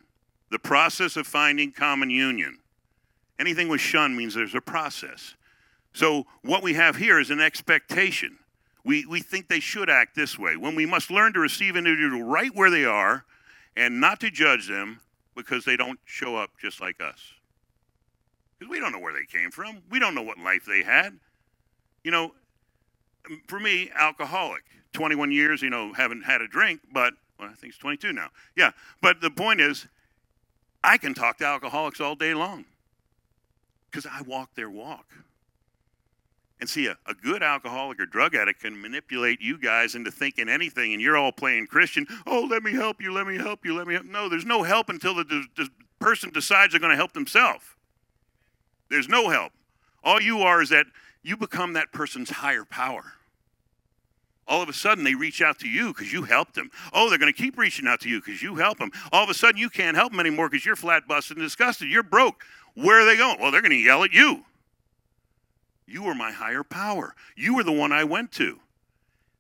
the 0.51 0.59
process 0.59 1.17
of 1.17 1.27
finding 1.27 1.73
common 1.73 2.11
union. 2.11 2.59
Anything 3.39 3.69
with 3.69 3.81
shun 3.81 4.17
means 4.17 4.35
there's 4.35 4.55
a 4.55 4.61
process. 4.61 5.35
So, 5.93 6.27
what 6.43 6.63
we 6.63 6.75
have 6.75 6.97
here 6.97 7.19
is 7.19 7.31
an 7.31 7.41
expectation. 7.41 8.39
We, 8.85 9.05
we 9.07 9.21
think 9.21 9.49
they 9.49 9.61
should 9.61 9.91
act 9.91 10.15
this 10.15 10.39
way 10.39 10.57
when 10.57 10.75
we 10.75 10.87
must 10.87 11.11
learn 11.11 11.33
to 11.35 11.41
receive 11.41 11.77
an 11.77 11.87
individual 11.87 12.23
right 12.23 12.55
where 12.55 12.71
they 12.71 12.85
are 12.85 13.25
and 13.77 14.01
not 14.01 14.21
to 14.21 14.31
judge 14.31 14.69
them 14.69 15.01
because 15.35 15.65
they 15.65 15.77
don't 15.77 15.99
show 16.05 16.37
up 16.37 16.51
just 16.61 16.81
like 16.81 17.01
us. 17.01 17.35
Because 18.59 18.71
we 18.71 18.81
don't 18.81 18.93
know 18.93 18.99
where 18.99 19.13
they 19.13 19.27
came 19.27 19.51
from, 19.51 19.83
we 19.91 19.99
don't 19.99 20.15
know 20.15 20.23
what 20.23 20.39
life 20.39 20.65
they 20.67 20.83
had. 20.83 21.19
You 22.05 22.11
know, 22.11 22.35
for 23.47 23.61
me, 23.61 23.91
alcoholic, 23.95 24.63
21 24.93 25.31
years, 25.33 25.63
you 25.63 25.71
know, 25.71 25.93
haven't 25.93 26.23
had 26.23 26.41
a 26.41 26.49
drink, 26.49 26.81
but 26.93 27.15
well, 27.39 27.49
I 27.51 27.55
think 27.55 27.73
it's 27.73 27.79
22 27.79 28.13
now. 28.13 28.29
Yeah, 28.57 28.73
but 29.01 29.21
the 29.21 29.31
point 29.31 29.61
is, 29.61 29.87
I 30.83 30.99
can 30.99 31.15
talk 31.15 31.39
to 31.39 31.47
alcoholics 31.47 32.01
all 32.01 32.15
day 32.15 32.35
long 32.35 32.65
because 33.91 34.07
I 34.07 34.23
walk 34.23 34.55
their 34.55 34.71
walk. 34.71 35.07
And 36.61 36.69
see, 36.69 36.87
a, 36.87 36.97
a, 37.07 37.15
good 37.15 37.43
alcoholic 37.43 37.99
or 38.01 38.07
drug 38.07 38.35
addict 38.35 38.61
can 38.61 38.81
manipulate 38.81 39.41
you 39.41 39.57
guys 39.59 39.95
into 39.95 40.11
thinking 40.11 40.49
anything, 40.49 40.93
and 40.93 41.01
you're 41.01 41.17
all 41.17 41.33
playing 41.33 41.67
Christian. 41.67 42.07
Oh, 42.27 42.47
let 42.51 42.63
me 42.63 42.73
help 42.73 43.01
you, 43.01 43.13
let 43.13 43.27
me 43.27 43.39
help 43.39 43.65
you, 43.65 43.75
let 43.75 43.87
me 43.87 43.95
help. 43.95 44.07
No, 44.07 44.29
there's 44.29 44.45
no 44.45 44.63
help 44.63 44.91
until 44.91 45.15
the, 45.15 45.25
the, 45.25 45.45
the 45.57 45.69
person 46.01 46.31
decides 46.31 46.73
they're 46.73 46.81
going 46.81 46.91
to 46.91 46.97
help 46.97 47.13
themselves. 47.13 47.65
There's 48.91 49.09
no 49.09 49.31
help. 49.31 49.53
All 50.05 50.21
you 50.21 50.41
are 50.41 50.61
is 50.61 50.69
that 50.69 50.87
you 51.23 51.37
become 51.37 51.73
that 51.75 51.93
person's 51.93 52.31
higher 52.31 52.65
power. 52.65 53.15
all 54.47 54.63
of 54.63 54.69
a 54.69 54.73
sudden 54.73 55.05
they 55.05 55.15
reach 55.15 55.41
out 55.41 55.59
to 55.61 55.69
you 55.69 55.89
because 55.95 56.13
you 56.13 56.25
helped 56.25 56.55
them. 56.55 56.71
Oh, 56.93 57.09
they're 57.09 57.19
going 57.19 57.33
to 57.33 57.43
keep 57.43 57.57
reaching 57.57 57.87
out 57.87 58.01
to 58.01 58.09
you 58.09 58.21
because 58.21 58.43
you 58.43 58.57
help 58.57 58.79
them. 58.79 58.91
All 59.13 59.23
of 59.23 59.31
a 59.31 59.35
sudden 59.35 59.59
you 59.59 59.71
can't 59.71 59.97
help 59.97 60.11
them 60.11 60.21
anymore 60.21 60.51
because 60.51 60.67
you're 60.67 60.77
flat 60.77 61.07
busted 61.07 61.37
and 61.37 61.47
disgusted. 61.47 61.89
You're 61.89 62.03
broke. 62.03 62.43
Where 62.75 63.01
are 63.01 63.05
they 63.05 63.17
going? 63.17 63.41
Well, 63.41 63.51
they're 63.51 63.63
going 63.63 63.71
to 63.71 63.77
yell 63.77 64.05
at 64.05 64.13
you. 64.13 64.45
You 65.91 66.05
were 66.05 66.15
my 66.15 66.31
higher 66.31 66.63
power. 66.63 67.17
You 67.37 67.57
were 67.57 67.65
the 67.65 67.73
one 67.73 67.91
I 67.91 68.05
went 68.05 68.31
to. 68.33 68.61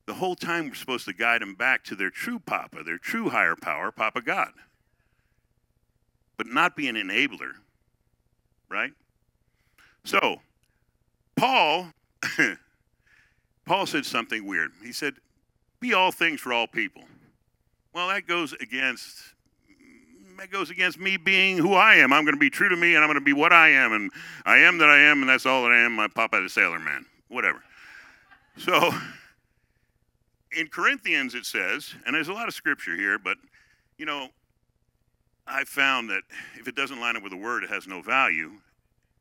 The 0.06 0.14
whole 0.14 0.34
time 0.34 0.68
we're 0.68 0.74
supposed 0.74 1.04
to 1.04 1.12
guide 1.12 1.42
them 1.42 1.54
back 1.54 1.84
to 1.84 1.94
their 1.94 2.10
true 2.10 2.40
Papa, 2.40 2.82
their 2.82 2.98
true 2.98 3.28
higher 3.28 3.54
power, 3.54 3.92
Papa 3.92 4.20
God. 4.20 4.50
But 6.36 6.48
not 6.48 6.74
be 6.74 6.88
an 6.88 6.96
enabler, 6.96 7.52
right? 8.68 8.90
So, 10.02 10.40
Paul 11.36 11.92
Paul 13.64 13.86
said 13.86 14.04
something 14.04 14.44
weird. 14.44 14.72
He 14.82 14.92
said, 14.92 15.14
"Be 15.78 15.94
all 15.94 16.10
things 16.10 16.40
for 16.40 16.52
all 16.52 16.66
people." 16.66 17.04
Well, 17.92 18.08
that 18.08 18.26
goes 18.26 18.54
against 18.54 19.34
that 20.40 20.50
goes 20.50 20.70
against 20.70 20.98
me 20.98 21.18
being 21.18 21.58
who 21.58 21.74
I 21.74 21.96
am. 21.96 22.14
I'm 22.14 22.24
going 22.24 22.34
to 22.34 22.40
be 22.40 22.48
true 22.48 22.70
to 22.70 22.76
me, 22.76 22.94
and 22.94 23.04
I'm 23.04 23.08
going 23.08 23.18
to 23.18 23.24
be 23.24 23.34
what 23.34 23.52
I 23.52 23.68
am, 23.72 23.92
and 23.92 24.10
I 24.46 24.56
am 24.60 24.78
that 24.78 24.88
I 24.88 24.98
am, 24.98 25.20
and 25.20 25.28
that's 25.28 25.44
all 25.44 25.64
that 25.64 25.72
I 25.72 25.80
am. 25.80 25.92
My 25.92 26.08
papa, 26.08 26.40
the 26.40 26.48
sailor 26.48 26.78
man, 26.78 27.04
whatever. 27.28 27.62
So, 28.56 28.90
in 30.56 30.68
Corinthians, 30.68 31.34
it 31.34 31.44
says, 31.44 31.94
and 32.06 32.14
there's 32.14 32.28
a 32.28 32.32
lot 32.32 32.48
of 32.48 32.54
scripture 32.54 32.96
here, 32.96 33.18
but 33.18 33.36
you 33.98 34.06
know, 34.06 34.28
I 35.46 35.64
found 35.64 36.08
that 36.08 36.22
if 36.58 36.66
it 36.66 36.74
doesn't 36.74 36.98
line 36.98 37.16
up 37.18 37.22
with 37.22 37.32
the 37.32 37.38
word, 37.38 37.62
it 37.62 37.68
has 37.68 37.86
no 37.86 38.00
value. 38.00 38.52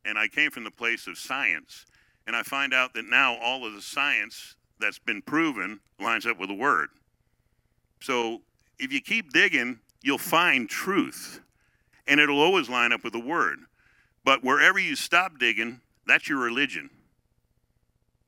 And 0.06 0.18
I 0.18 0.26
came 0.26 0.50
from 0.50 0.64
the 0.64 0.70
place 0.70 1.06
of 1.06 1.18
science 1.18 1.84
and 2.26 2.34
I 2.34 2.42
find 2.42 2.72
out 2.72 2.94
that 2.94 3.04
now 3.04 3.36
all 3.36 3.66
of 3.66 3.74
the 3.74 3.82
science 3.82 4.56
that's 4.78 4.98
been 4.98 5.20
proven 5.20 5.80
lines 6.00 6.24
up 6.24 6.38
with 6.38 6.48
the 6.48 6.54
word. 6.54 6.88
So 8.00 8.40
if 8.78 8.90
you 8.90 9.02
keep 9.02 9.34
digging, 9.34 9.80
you'll 10.02 10.18
find 10.18 10.68
truth, 10.68 11.40
and 12.06 12.20
it'll 12.20 12.40
always 12.40 12.68
line 12.68 12.92
up 12.92 13.04
with 13.04 13.12
the 13.12 13.20
word. 13.20 13.60
But 14.24 14.44
wherever 14.44 14.78
you 14.78 14.96
stop 14.96 15.38
digging, 15.38 15.80
that's 16.06 16.28
your 16.28 16.38
religion. 16.38 16.90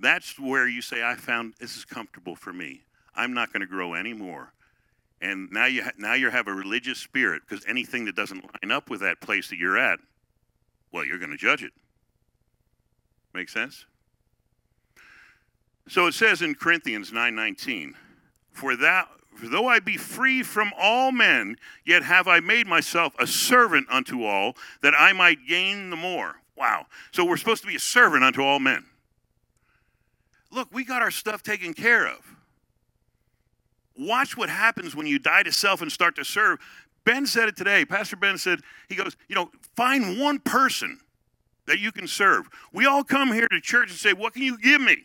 That's 0.01 0.39
where 0.39 0.67
you 0.67 0.83
say, 0.83 1.03
I 1.05 1.15
found 1.15 1.55
this 1.61 1.77
is 1.77 1.85
comfortable 1.85 2.35
for 2.35 2.53
me. 2.53 2.83
I'm 3.15 3.35
not 3.35 3.53
going 3.53 3.61
to 3.61 3.67
grow 3.67 3.95
anymore. 3.95 4.53
And 5.21 5.51
now 5.53 5.67
you 5.67 5.85
ha- 5.85 5.93
now 5.97 6.15
you 6.15 6.31
have 6.31 6.49
a 6.49 6.53
religious 6.53 6.99
spirit 6.99 7.43
because 7.47 7.65
anything 7.67 8.07
that 8.07 8.17
doesn't 8.17 8.43
line 8.43 8.73
up 8.73 8.91
with 8.91 9.01
that 9.03 9.21
place 9.21 9.49
that 9.51 9.59
you're 9.59 9.79
at, 9.79 10.01
well, 10.91 11.05
you're 11.05 11.19
going 11.19 11.31
to 11.31 11.37
judge 11.37 11.63
it. 11.63 11.73
Make 13.33 13.49
sense? 13.49 13.87
So 15.89 16.07
it 16.07 16.15
says 16.15 16.43
in 16.43 16.57
Corinthians 16.57 17.13
9:19, 17.13 17.95
"For 18.51 18.75
that 18.77 19.09
though 19.43 19.69
I 19.69 19.81
be 19.81 19.97
free 19.97 20.43
from 20.43 20.73
all 20.79 21.13
men, 21.13 21.57
yet 21.85 22.03
have 22.03 22.29
I 22.29 22.41
made 22.41 22.67
myself 22.67 23.15
a 23.19 23.27
servant 23.27 23.87
unto 23.91 24.25
all, 24.25 24.57
that 24.83 24.95
I 24.99 25.13
might 25.13 25.47
gain 25.47 25.91
the 25.91 25.97
more." 25.97 26.41
Wow. 26.57 26.87
So 27.13 27.25
we're 27.25 27.39
supposed 27.39 27.63
to 27.63 27.69
be 27.69 27.77
a 27.77 27.81
servant 27.81 28.25
unto 28.25 28.43
all 28.43 28.59
men. 28.59 28.85
Look, 30.51 30.69
we 30.73 30.85
got 30.85 31.03
our 31.03 31.11
stuff 31.11 31.43
taken 31.43 31.73
care 31.73 32.07
of. 32.07 32.37
Watch 33.97 34.37
what 34.37 34.49
happens 34.49 34.95
when 34.95 35.07
you 35.07 35.19
die 35.19 35.43
to 35.43 35.53
self 35.53 35.81
and 35.83 35.91
start 35.91 36.17
to 36.17 36.25
serve. 36.25 36.59
Ben 37.05 37.27
said 37.27 37.49
it 37.49 37.57
today. 37.57 37.85
Pastor 37.85 38.17
Ben 38.17 38.39
said, 38.39 38.61
he 38.89 38.95
goes, 38.95 39.17
you 39.29 39.35
know, 39.35 39.51
find 39.75 40.21
one 40.21 40.39
person 40.39 41.01
that 41.67 41.79
you 41.79 41.93
can 41.93 42.07
serve. 42.07 42.49
We 42.73 42.87
all 42.87 43.05
come 43.05 43.33
here 43.33 43.49
to 43.49 43.61
church 43.61 43.91
and 43.91 43.99
say, 43.99 44.13
What 44.13 44.35
can 44.35 44.43
you 44.43 44.59
give 44.59 44.81
me? 44.81 45.05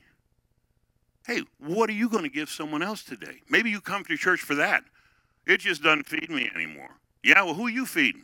Hey, 1.28 1.42
what 1.60 1.90
are 1.90 1.94
you 1.94 2.08
going 2.08 2.24
to 2.24 2.30
give 2.30 2.50
someone 2.50 2.82
else 2.82 3.04
today? 3.04 3.42
Maybe 3.50 3.70
you 3.70 3.82
come 3.82 4.06
to 4.06 4.16
church 4.16 4.40
for 4.40 4.56
that. 4.56 4.86
It 5.46 5.60
just 5.60 5.84
doesn't 5.84 6.08
feed 6.08 6.30
me 6.30 6.50
anymore. 6.56 6.92
Yeah, 7.22 7.44
well, 7.44 7.54
who 7.54 7.68
are 7.68 7.70
you 7.70 7.86
feeding? 7.86 8.24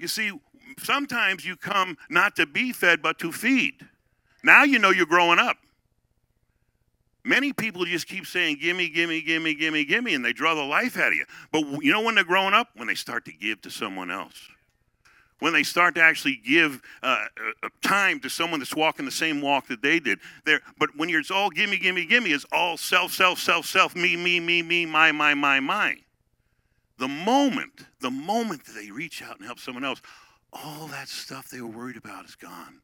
You 0.00 0.08
see, 0.08 0.32
sometimes 0.80 1.46
you 1.46 1.56
come 1.56 1.96
not 2.10 2.34
to 2.36 2.46
be 2.46 2.72
fed, 2.72 3.02
but 3.02 3.20
to 3.20 3.30
feed. 3.30 3.86
Now 4.42 4.64
you 4.64 4.80
know 4.80 4.90
you're 4.90 5.06
growing 5.06 5.38
up. 5.38 5.58
Many 7.24 7.52
people 7.52 7.84
just 7.84 8.08
keep 8.08 8.26
saying, 8.26 8.58
gimme, 8.60 8.88
gimme, 8.88 9.22
gimme, 9.22 9.54
gimme, 9.54 9.84
gimme, 9.84 10.12
and 10.12 10.24
they 10.24 10.32
draw 10.32 10.56
the 10.56 10.62
life 10.64 10.98
out 10.98 11.08
of 11.08 11.14
you. 11.14 11.24
But 11.52 11.84
you 11.84 11.92
know 11.92 12.02
when 12.02 12.16
they're 12.16 12.24
growing 12.24 12.52
up? 12.52 12.70
When 12.74 12.88
they 12.88 12.96
start 12.96 13.24
to 13.26 13.32
give 13.32 13.62
to 13.62 13.70
someone 13.70 14.10
else 14.10 14.48
when 15.44 15.52
they 15.52 15.62
start 15.62 15.94
to 15.94 16.00
actually 16.00 16.36
give 16.36 16.80
uh, 17.02 17.26
uh, 17.62 17.68
time 17.82 18.18
to 18.18 18.30
someone 18.30 18.60
that's 18.60 18.74
walking 18.74 19.04
the 19.04 19.10
same 19.10 19.42
walk 19.42 19.66
that 19.66 19.82
they 19.82 20.00
did. 20.00 20.18
There, 20.46 20.62
but 20.78 20.96
when 20.96 21.10
you're, 21.10 21.20
it's 21.20 21.30
all 21.30 21.50
gimme, 21.50 21.76
gimme, 21.76 22.06
gimme, 22.06 22.30
it's 22.30 22.46
all 22.50 22.78
self, 22.78 23.12
self, 23.12 23.38
self, 23.38 23.66
self, 23.66 23.94
me, 23.94 24.16
me, 24.16 24.40
me, 24.40 24.62
me, 24.62 24.86
my, 24.86 25.12
my, 25.12 25.34
my, 25.34 25.60
my. 25.60 25.96
The 26.96 27.08
moment, 27.08 27.72
the 28.00 28.10
moment 28.10 28.64
that 28.64 28.72
they 28.72 28.90
reach 28.90 29.22
out 29.22 29.36
and 29.36 29.44
help 29.44 29.58
someone 29.58 29.84
else, 29.84 30.00
all 30.50 30.86
that 30.86 31.10
stuff 31.10 31.50
they 31.50 31.60
were 31.60 31.68
worried 31.68 31.98
about 31.98 32.24
is 32.24 32.36
gone. 32.36 32.80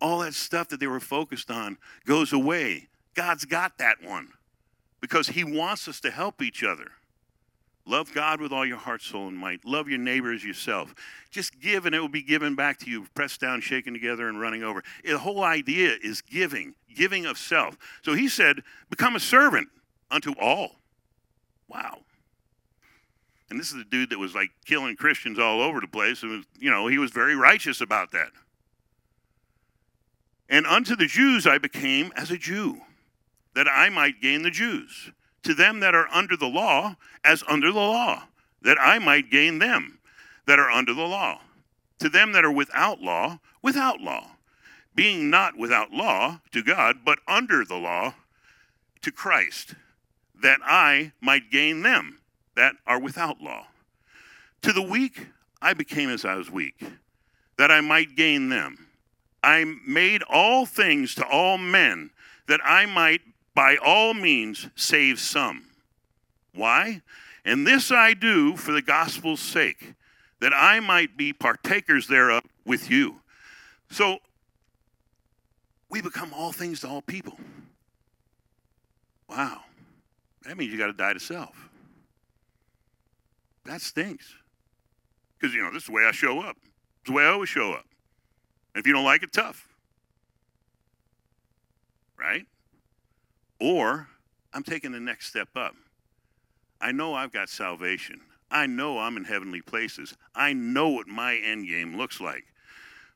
All 0.00 0.20
that 0.20 0.32
stuff 0.32 0.70
that 0.70 0.80
they 0.80 0.86
were 0.86 1.00
focused 1.00 1.50
on 1.50 1.76
goes 2.06 2.32
away. 2.32 2.88
God's 3.12 3.44
got 3.44 3.76
that 3.76 4.02
one 4.02 4.30
because 5.02 5.28
He 5.28 5.44
wants 5.44 5.86
us 5.86 6.00
to 6.00 6.10
help 6.10 6.40
each 6.40 6.64
other. 6.64 6.92
Love 7.88 8.12
God 8.12 8.38
with 8.38 8.52
all 8.52 8.66
your 8.66 8.76
heart, 8.76 9.00
soul, 9.00 9.28
and 9.28 9.36
might. 9.36 9.64
Love 9.64 9.88
your 9.88 9.98
neighbor 9.98 10.30
as 10.30 10.44
yourself. 10.44 10.94
Just 11.30 11.58
give, 11.58 11.86
and 11.86 11.94
it 11.94 12.00
will 12.00 12.08
be 12.08 12.22
given 12.22 12.54
back 12.54 12.78
to 12.80 12.90
you, 12.90 13.06
pressed 13.14 13.40
down, 13.40 13.62
shaken 13.62 13.94
together, 13.94 14.28
and 14.28 14.38
running 14.38 14.62
over. 14.62 14.84
The 15.02 15.18
whole 15.18 15.42
idea 15.42 15.96
is 16.02 16.20
giving, 16.20 16.74
giving 16.94 17.24
of 17.24 17.38
self. 17.38 17.78
So 18.02 18.12
he 18.12 18.28
said, 18.28 18.62
become 18.90 19.16
a 19.16 19.20
servant 19.20 19.68
unto 20.10 20.34
all. 20.38 20.76
Wow. 21.66 22.00
And 23.48 23.58
this 23.58 23.72
is 23.72 23.80
a 23.80 23.84
dude 23.84 24.10
that 24.10 24.18
was 24.18 24.34
like 24.34 24.50
killing 24.66 24.94
Christians 24.94 25.38
all 25.38 25.62
over 25.62 25.80
the 25.80 25.88
place. 25.88 26.22
And, 26.22 26.44
you 26.58 26.70
know, 26.70 26.88
he 26.88 26.98
was 26.98 27.10
very 27.10 27.34
righteous 27.34 27.80
about 27.80 28.12
that. 28.12 28.32
And 30.50 30.66
unto 30.66 30.94
the 30.94 31.06
Jews 31.06 31.46
I 31.46 31.56
became 31.56 32.12
as 32.16 32.30
a 32.30 32.36
Jew, 32.36 32.82
that 33.54 33.66
I 33.66 33.88
might 33.88 34.20
gain 34.20 34.42
the 34.42 34.50
Jews 34.50 35.10
to 35.42 35.54
them 35.54 35.80
that 35.80 35.94
are 35.94 36.08
under 36.12 36.36
the 36.36 36.48
law 36.48 36.96
as 37.24 37.42
under 37.48 37.72
the 37.72 37.78
law, 37.78 38.24
that 38.62 38.78
I 38.80 38.98
might 38.98 39.30
gain 39.30 39.58
them 39.58 39.98
that 40.46 40.58
are 40.58 40.70
under 40.70 40.94
the 40.94 41.02
law. 41.02 41.40
To 42.00 42.08
them 42.08 42.32
that 42.32 42.44
are 42.44 42.52
without 42.52 43.00
law, 43.00 43.40
without 43.62 44.00
law, 44.00 44.32
being 44.94 45.30
not 45.30 45.56
without 45.56 45.92
law 45.92 46.40
to 46.52 46.62
God, 46.62 46.98
but 47.04 47.18
under 47.26 47.64
the 47.64 47.76
law 47.76 48.14
to 49.02 49.12
Christ, 49.12 49.74
that 50.40 50.60
I 50.64 51.12
might 51.20 51.50
gain 51.50 51.82
them 51.82 52.20
that 52.56 52.74
are 52.86 53.00
without 53.00 53.40
law. 53.40 53.66
To 54.62 54.72
the 54.72 54.82
weak 54.82 55.28
I 55.60 55.74
became 55.74 56.08
as 56.08 56.24
I 56.24 56.34
was 56.34 56.50
weak, 56.50 56.82
that 57.58 57.70
I 57.70 57.80
might 57.80 58.16
gain 58.16 58.48
them. 58.48 58.86
I 59.42 59.64
made 59.86 60.22
all 60.22 60.66
things 60.66 61.14
to 61.16 61.26
all 61.26 61.58
men, 61.58 62.10
that 62.46 62.60
I 62.64 62.86
might 62.86 63.20
by 63.58 63.76
all 63.84 64.14
means 64.14 64.68
save 64.76 65.18
some. 65.18 65.64
Why? 66.54 67.02
And 67.44 67.66
this 67.66 67.90
I 67.90 68.14
do 68.14 68.56
for 68.56 68.70
the 68.70 68.80
gospel's 68.80 69.40
sake, 69.40 69.94
that 70.38 70.52
I 70.54 70.78
might 70.78 71.16
be 71.16 71.32
partakers 71.32 72.06
thereof 72.06 72.44
with 72.64 72.88
you. 72.88 73.16
So 73.90 74.18
we 75.90 76.00
become 76.00 76.32
all 76.32 76.52
things 76.52 76.82
to 76.82 76.88
all 76.88 77.02
people. 77.02 77.36
Wow. 79.28 79.62
That 80.44 80.56
means 80.56 80.70
you 80.70 80.78
got 80.78 80.86
to 80.86 80.92
die 80.92 81.14
to 81.14 81.18
self. 81.18 81.68
That 83.64 83.80
stinks. 83.80 84.36
Because, 85.36 85.52
you 85.52 85.64
know, 85.64 85.72
this 85.72 85.82
is 85.82 85.86
the 85.88 85.94
way 85.94 86.04
I 86.06 86.12
show 86.12 86.38
up. 86.42 86.56
It's 87.00 87.08
the 87.08 87.12
way 87.12 87.24
I 87.24 87.30
always 87.30 87.48
show 87.48 87.72
up. 87.72 87.86
And 88.76 88.80
if 88.80 88.86
you 88.86 88.92
don't 88.92 89.04
like 89.04 89.24
it, 89.24 89.32
tough. 89.32 89.66
Right? 92.16 92.46
Or 93.60 94.08
I'm 94.52 94.62
taking 94.62 94.92
the 94.92 95.00
next 95.00 95.26
step 95.26 95.48
up. 95.56 95.74
I 96.80 96.92
know 96.92 97.14
I've 97.14 97.32
got 97.32 97.48
salvation. 97.48 98.20
I 98.50 98.66
know 98.66 98.98
I'm 98.98 99.16
in 99.16 99.24
heavenly 99.24 99.60
places. 99.60 100.14
I 100.34 100.52
know 100.52 100.88
what 100.88 101.06
my 101.06 101.36
end 101.36 101.66
game 101.66 101.96
looks 101.96 102.20
like. 102.20 102.44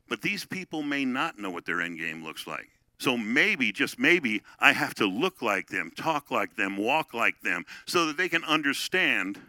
But 0.09 0.21
these 0.21 0.45
people 0.45 0.83
may 0.83 1.05
not 1.05 1.39
know 1.39 1.51
what 1.51 1.65
their 1.65 1.81
end 1.81 1.99
game 1.99 2.23
looks 2.23 2.47
like. 2.47 2.69
So 2.99 3.17
maybe, 3.17 3.73
just 3.73 3.99
maybe, 3.99 4.43
I 4.61 4.73
have 4.73 4.95
to 4.97 5.07
look 5.07 5.43
like 5.43 5.69
them, 5.69 5.91
talk 5.97 6.31
like 6.31 6.55
them, 6.55 6.77
walk 6.77 7.15
like 7.15 7.41
them, 7.41 7.65
so 7.87 8.07
that 8.07 8.17
they 8.17 8.29
can 8.29 8.45
understand 8.45 9.41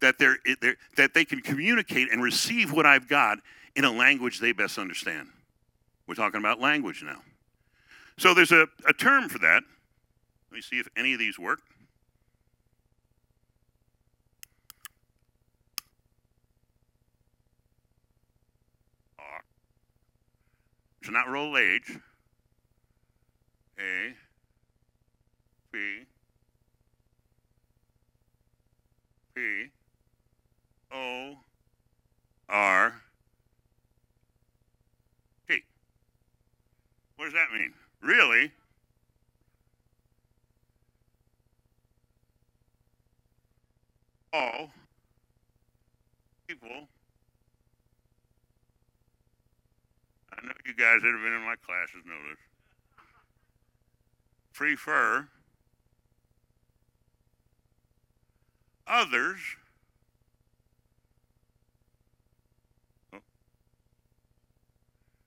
that, 0.00 0.18
they're, 0.18 0.38
they're, 0.60 0.76
that 0.96 1.14
they 1.14 1.24
can 1.24 1.40
communicate 1.40 2.10
and 2.10 2.22
receive 2.22 2.72
what 2.72 2.86
I've 2.86 3.08
got 3.08 3.38
in 3.76 3.84
a 3.84 3.92
language 3.92 4.40
they 4.40 4.52
best 4.52 4.78
understand. 4.78 5.28
We're 6.06 6.14
talking 6.14 6.40
about 6.40 6.60
language 6.60 7.02
now. 7.04 7.20
So 8.16 8.34
there's 8.34 8.52
a, 8.52 8.66
a 8.88 8.92
term 8.92 9.28
for 9.28 9.38
that. 9.38 9.62
Me 10.58 10.62
see 10.62 10.80
if 10.80 10.88
any 10.96 11.12
of 11.12 11.20
these 11.20 11.38
work. 11.38 11.60
Ah. 19.20 19.42
It's 21.00 21.12
not 21.12 21.28
roll 21.28 21.56
age. 21.56 22.00
A. 23.78 24.16
P 25.72 25.78
P 29.36 29.70
O 30.92 31.34
R 32.48 32.94
T. 35.48 35.62
What 37.14 37.26
does 37.26 37.34
that 37.34 37.56
mean? 37.56 37.74
Really? 38.02 38.50
All 44.30 44.70
people. 46.46 46.68
I 50.30 50.46
know 50.46 50.52
you 50.66 50.67
guys 50.78 51.02
that 51.02 51.10
have 51.10 51.22
been 51.22 51.32
in 51.32 51.42
my 51.42 51.56
classes 51.66 52.06
know 52.06 52.14
this. 52.30 52.38
Prefer 54.54 55.28
others 58.86 59.40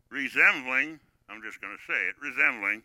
resembling, 0.09 0.99
I'm 1.29 1.41
just 1.41 1.59
going 1.61 1.75
to 1.75 1.93
say 1.93 1.99
it, 2.07 2.15
resembling 2.21 2.83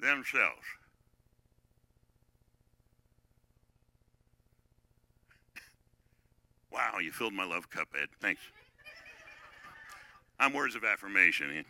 themselves. 0.00 0.66
Wow, 6.72 6.98
you 7.00 7.12
filled 7.12 7.34
my 7.34 7.44
love 7.44 7.68
cup, 7.70 7.88
Ed. 8.00 8.08
Thanks. 8.20 8.40
I'm 10.40 10.54
words 10.54 10.74
of 10.74 10.84
affirmation. 10.84 11.64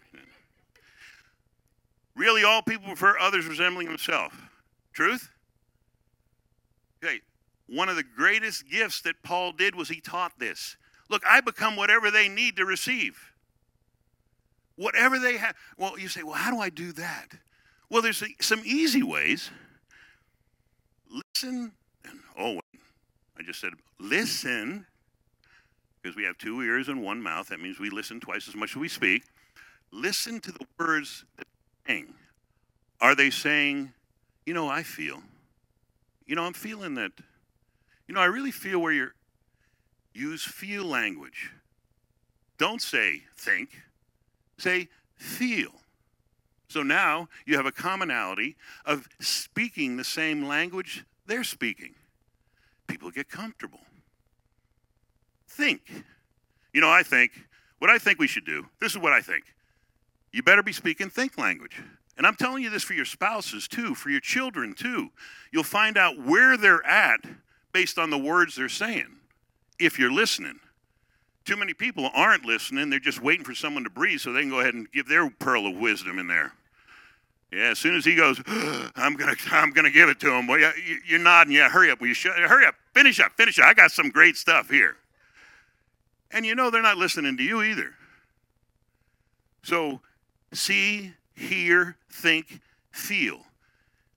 Really, 2.14 2.44
all 2.44 2.62
people 2.62 2.86
prefer 2.86 3.18
others 3.18 3.46
resembling 3.46 3.88
themselves. 3.88 4.34
Truth? 4.92 5.28
Okay, 7.02 7.20
one 7.66 7.88
of 7.88 7.96
the 7.96 8.04
greatest 8.04 8.70
gifts 8.70 9.00
that 9.02 9.22
Paul 9.22 9.52
did 9.52 9.74
was 9.74 9.88
he 9.88 10.00
taught 10.00 10.38
this. 10.38 10.76
Look, 11.08 11.22
I 11.28 11.40
become 11.40 11.74
whatever 11.74 12.10
they 12.10 12.28
need 12.28 12.56
to 12.56 12.64
receive. 12.64 13.18
Whatever 14.76 15.18
they 15.18 15.36
have. 15.36 15.56
Well, 15.76 15.98
you 15.98 16.08
say, 16.08 16.22
well, 16.22 16.34
how 16.34 16.52
do 16.52 16.60
I 16.60 16.70
do 16.70 16.92
that? 16.92 17.28
Well, 17.90 18.02
there's 18.02 18.22
some 18.40 18.62
easy 18.64 19.02
ways. 19.02 19.50
Listen, 21.10 21.72
and 22.04 22.20
oh, 22.38 22.60
I 23.36 23.42
just 23.42 23.60
said, 23.60 23.72
listen, 23.98 24.86
because 26.02 26.16
we 26.16 26.24
have 26.24 26.38
two 26.38 26.62
ears 26.62 26.88
and 26.88 27.02
one 27.02 27.22
mouth. 27.22 27.48
That 27.48 27.60
means 27.60 27.78
we 27.78 27.90
listen 27.90 28.20
twice 28.20 28.48
as 28.48 28.54
much 28.54 28.70
as 28.70 28.76
we 28.76 28.88
speak. 28.88 29.24
Listen 29.92 30.40
to 30.40 30.52
the 30.52 30.66
words 30.78 31.24
that 31.36 31.46
they're 31.86 31.96
saying. 31.96 32.14
Are 33.00 33.14
they 33.14 33.30
saying, 33.30 33.92
you 34.46 34.54
know, 34.54 34.68
I 34.68 34.82
feel. 34.82 35.22
You 36.26 36.36
know, 36.36 36.44
I'm 36.44 36.52
feeling 36.52 36.94
that. 36.94 37.12
You 38.06 38.14
know, 38.14 38.20
I 38.20 38.26
really 38.26 38.50
feel 38.52 38.78
where 38.80 38.92
you're. 38.92 39.14
Use 40.12 40.42
feel 40.42 40.84
language. 40.84 41.52
Don't 42.58 42.82
say 42.82 43.22
think, 43.36 43.70
say 44.58 44.88
feel. 45.16 45.70
So 46.68 46.82
now 46.82 47.28
you 47.46 47.56
have 47.56 47.66
a 47.66 47.72
commonality 47.72 48.56
of 48.84 49.08
speaking 49.20 49.96
the 49.96 50.04
same 50.04 50.46
language 50.46 51.04
they're 51.26 51.44
speaking. 51.44 51.94
People 52.86 53.10
get 53.10 53.28
comfortable. 53.28 53.80
Think. 55.60 55.82
You 56.72 56.80
know, 56.80 56.90
I 56.90 57.02
think, 57.02 57.32
what 57.78 57.90
I 57.90 57.98
think 57.98 58.18
we 58.18 58.26
should 58.26 58.46
do, 58.46 58.66
this 58.80 58.92
is 58.92 58.98
what 58.98 59.12
I 59.12 59.20
think. 59.20 59.44
You 60.32 60.42
better 60.42 60.62
be 60.62 60.72
speaking 60.72 61.10
think 61.10 61.36
language. 61.36 61.80
And 62.16 62.26
I'm 62.26 62.36
telling 62.36 62.62
you 62.62 62.70
this 62.70 62.82
for 62.82 62.94
your 62.94 63.04
spouses 63.04 63.68
too, 63.68 63.94
for 63.94 64.10
your 64.10 64.20
children 64.20 64.74
too. 64.74 65.08
You'll 65.52 65.64
find 65.64 65.96
out 65.96 66.18
where 66.18 66.56
they're 66.56 66.84
at 66.86 67.20
based 67.72 67.98
on 67.98 68.10
the 68.10 68.18
words 68.18 68.56
they're 68.56 68.68
saying 68.68 69.16
if 69.78 69.98
you're 69.98 70.12
listening. 70.12 70.60
Too 71.44 71.56
many 71.56 71.72
people 71.72 72.10
aren't 72.14 72.44
listening. 72.44 72.90
They're 72.90 73.00
just 73.00 73.22
waiting 73.22 73.44
for 73.44 73.54
someone 73.54 73.84
to 73.84 73.90
breathe 73.90 74.20
so 74.20 74.32
they 74.32 74.42
can 74.42 74.50
go 74.50 74.60
ahead 74.60 74.74
and 74.74 74.90
give 74.92 75.08
their 75.08 75.28
pearl 75.30 75.66
of 75.66 75.76
wisdom 75.76 76.18
in 76.18 76.26
there. 76.26 76.52
Yeah, 77.52 77.70
as 77.70 77.78
soon 77.78 77.96
as 77.96 78.04
he 78.04 78.14
goes, 78.14 78.40
I'm 78.96 79.16
gonna, 79.16 79.34
I'm 79.50 79.70
gonna 79.70 79.90
give 79.90 80.08
it 80.08 80.20
to 80.20 80.32
him. 80.32 80.46
Well, 80.46 80.58
yeah, 80.58 80.72
you're 81.06 81.18
nodding. 81.18 81.52
Yeah, 81.52 81.68
hurry 81.68 81.90
up. 81.90 82.00
Will 82.00 82.08
you 82.08 82.14
shut? 82.14 82.36
Hurry 82.36 82.66
up. 82.66 82.74
Finish 82.94 83.18
up. 83.18 83.32
Finish 83.32 83.58
up. 83.58 83.66
I 83.66 83.74
got 83.74 83.90
some 83.90 84.10
great 84.10 84.36
stuff 84.36 84.70
here. 84.70 84.96
And 86.32 86.46
you 86.46 86.54
know 86.54 86.70
they're 86.70 86.82
not 86.82 86.96
listening 86.96 87.36
to 87.36 87.42
you 87.42 87.62
either. 87.62 87.94
So 89.62 90.00
see 90.52 91.14
hear, 91.34 91.96
think, 92.10 92.60
feel. 92.90 93.40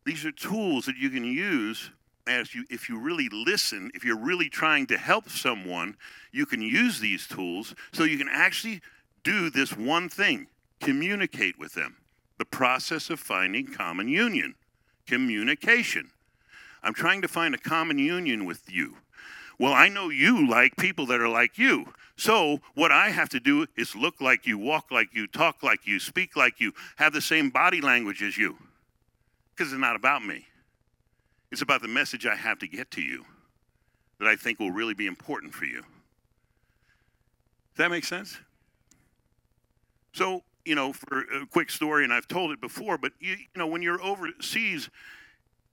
These 0.05 0.25
are 0.25 0.31
tools 0.31 0.85
that 0.85 0.97
you 0.97 1.09
can 1.09 1.23
use 1.23 1.89
as 2.25 2.55
you 2.55 2.65
if 2.69 2.87
you 2.89 2.99
really 2.99 3.29
listen, 3.29 3.91
if 3.93 4.05
you're 4.05 4.17
really 4.17 4.49
trying 4.49 4.87
to 4.87 4.97
help 4.97 5.29
someone, 5.29 5.95
you 6.31 6.45
can 6.45 6.61
use 6.61 6.99
these 6.99 7.27
tools 7.27 7.75
so 7.91 8.03
you 8.03 8.17
can 8.17 8.29
actually 8.29 8.81
do 9.23 9.49
this 9.49 9.75
one 9.75 10.09
thing, 10.09 10.47
communicate 10.79 11.57
with 11.57 11.73
them. 11.73 11.97
The 12.37 12.45
process 12.45 13.09
of 13.09 13.19
finding 13.19 13.67
common 13.67 14.07
union, 14.07 14.55
communication. 15.07 16.11
I'm 16.81 16.93
trying 16.93 17.21
to 17.21 17.27
find 17.27 17.55
a 17.55 17.59
common 17.59 17.97
union 17.97 18.45
with 18.45 18.69
you. 18.69 18.97
Well, 19.59 19.73
I 19.73 19.87
know 19.87 20.09
you 20.09 20.47
like 20.49 20.75
people 20.77 21.05
that 21.07 21.21
are 21.21 21.29
like 21.29 21.57
you. 21.57 21.93
So, 22.15 22.59
what 22.75 22.91
I 22.91 23.09
have 23.09 23.29
to 23.29 23.39
do 23.39 23.65
is 23.75 23.95
look 23.95 24.21
like 24.21 24.45
you, 24.45 24.57
walk 24.57 24.91
like 24.91 25.13
you, 25.13 25.27
talk 25.27 25.63
like 25.63 25.87
you, 25.87 25.99
speak 25.99 26.35
like 26.35 26.59
you, 26.59 26.73
have 26.97 27.13
the 27.13 27.21
same 27.21 27.49
body 27.49 27.81
language 27.81 28.21
as 28.21 28.37
you. 28.37 28.57
Because 29.55 29.71
it's 29.71 29.79
not 29.79 29.95
about 29.95 30.23
me. 30.23 30.45
It's 31.51 31.61
about 31.61 31.81
the 31.81 31.87
message 31.87 32.25
I 32.25 32.35
have 32.35 32.59
to 32.59 32.67
get 32.67 32.91
to 32.91 33.01
you 33.01 33.25
that 34.19 34.27
I 34.27 34.35
think 34.35 34.59
will 34.59 34.71
really 34.71 34.93
be 34.93 35.07
important 35.07 35.53
for 35.53 35.65
you. 35.65 35.81
Does 35.81 37.77
that 37.77 37.91
make 37.91 38.05
sense? 38.05 38.37
So, 40.13 40.43
you 40.65 40.75
know, 40.75 40.93
for 40.93 41.21
a 41.21 41.45
quick 41.47 41.69
story, 41.69 42.03
and 42.03 42.13
I've 42.13 42.27
told 42.27 42.51
it 42.51 42.61
before, 42.61 42.97
but 42.97 43.13
you, 43.19 43.31
you 43.33 43.57
know, 43.57 43.67
when 43.67 43.81
you're 43.81 44.01
overseas, 44.01 44.89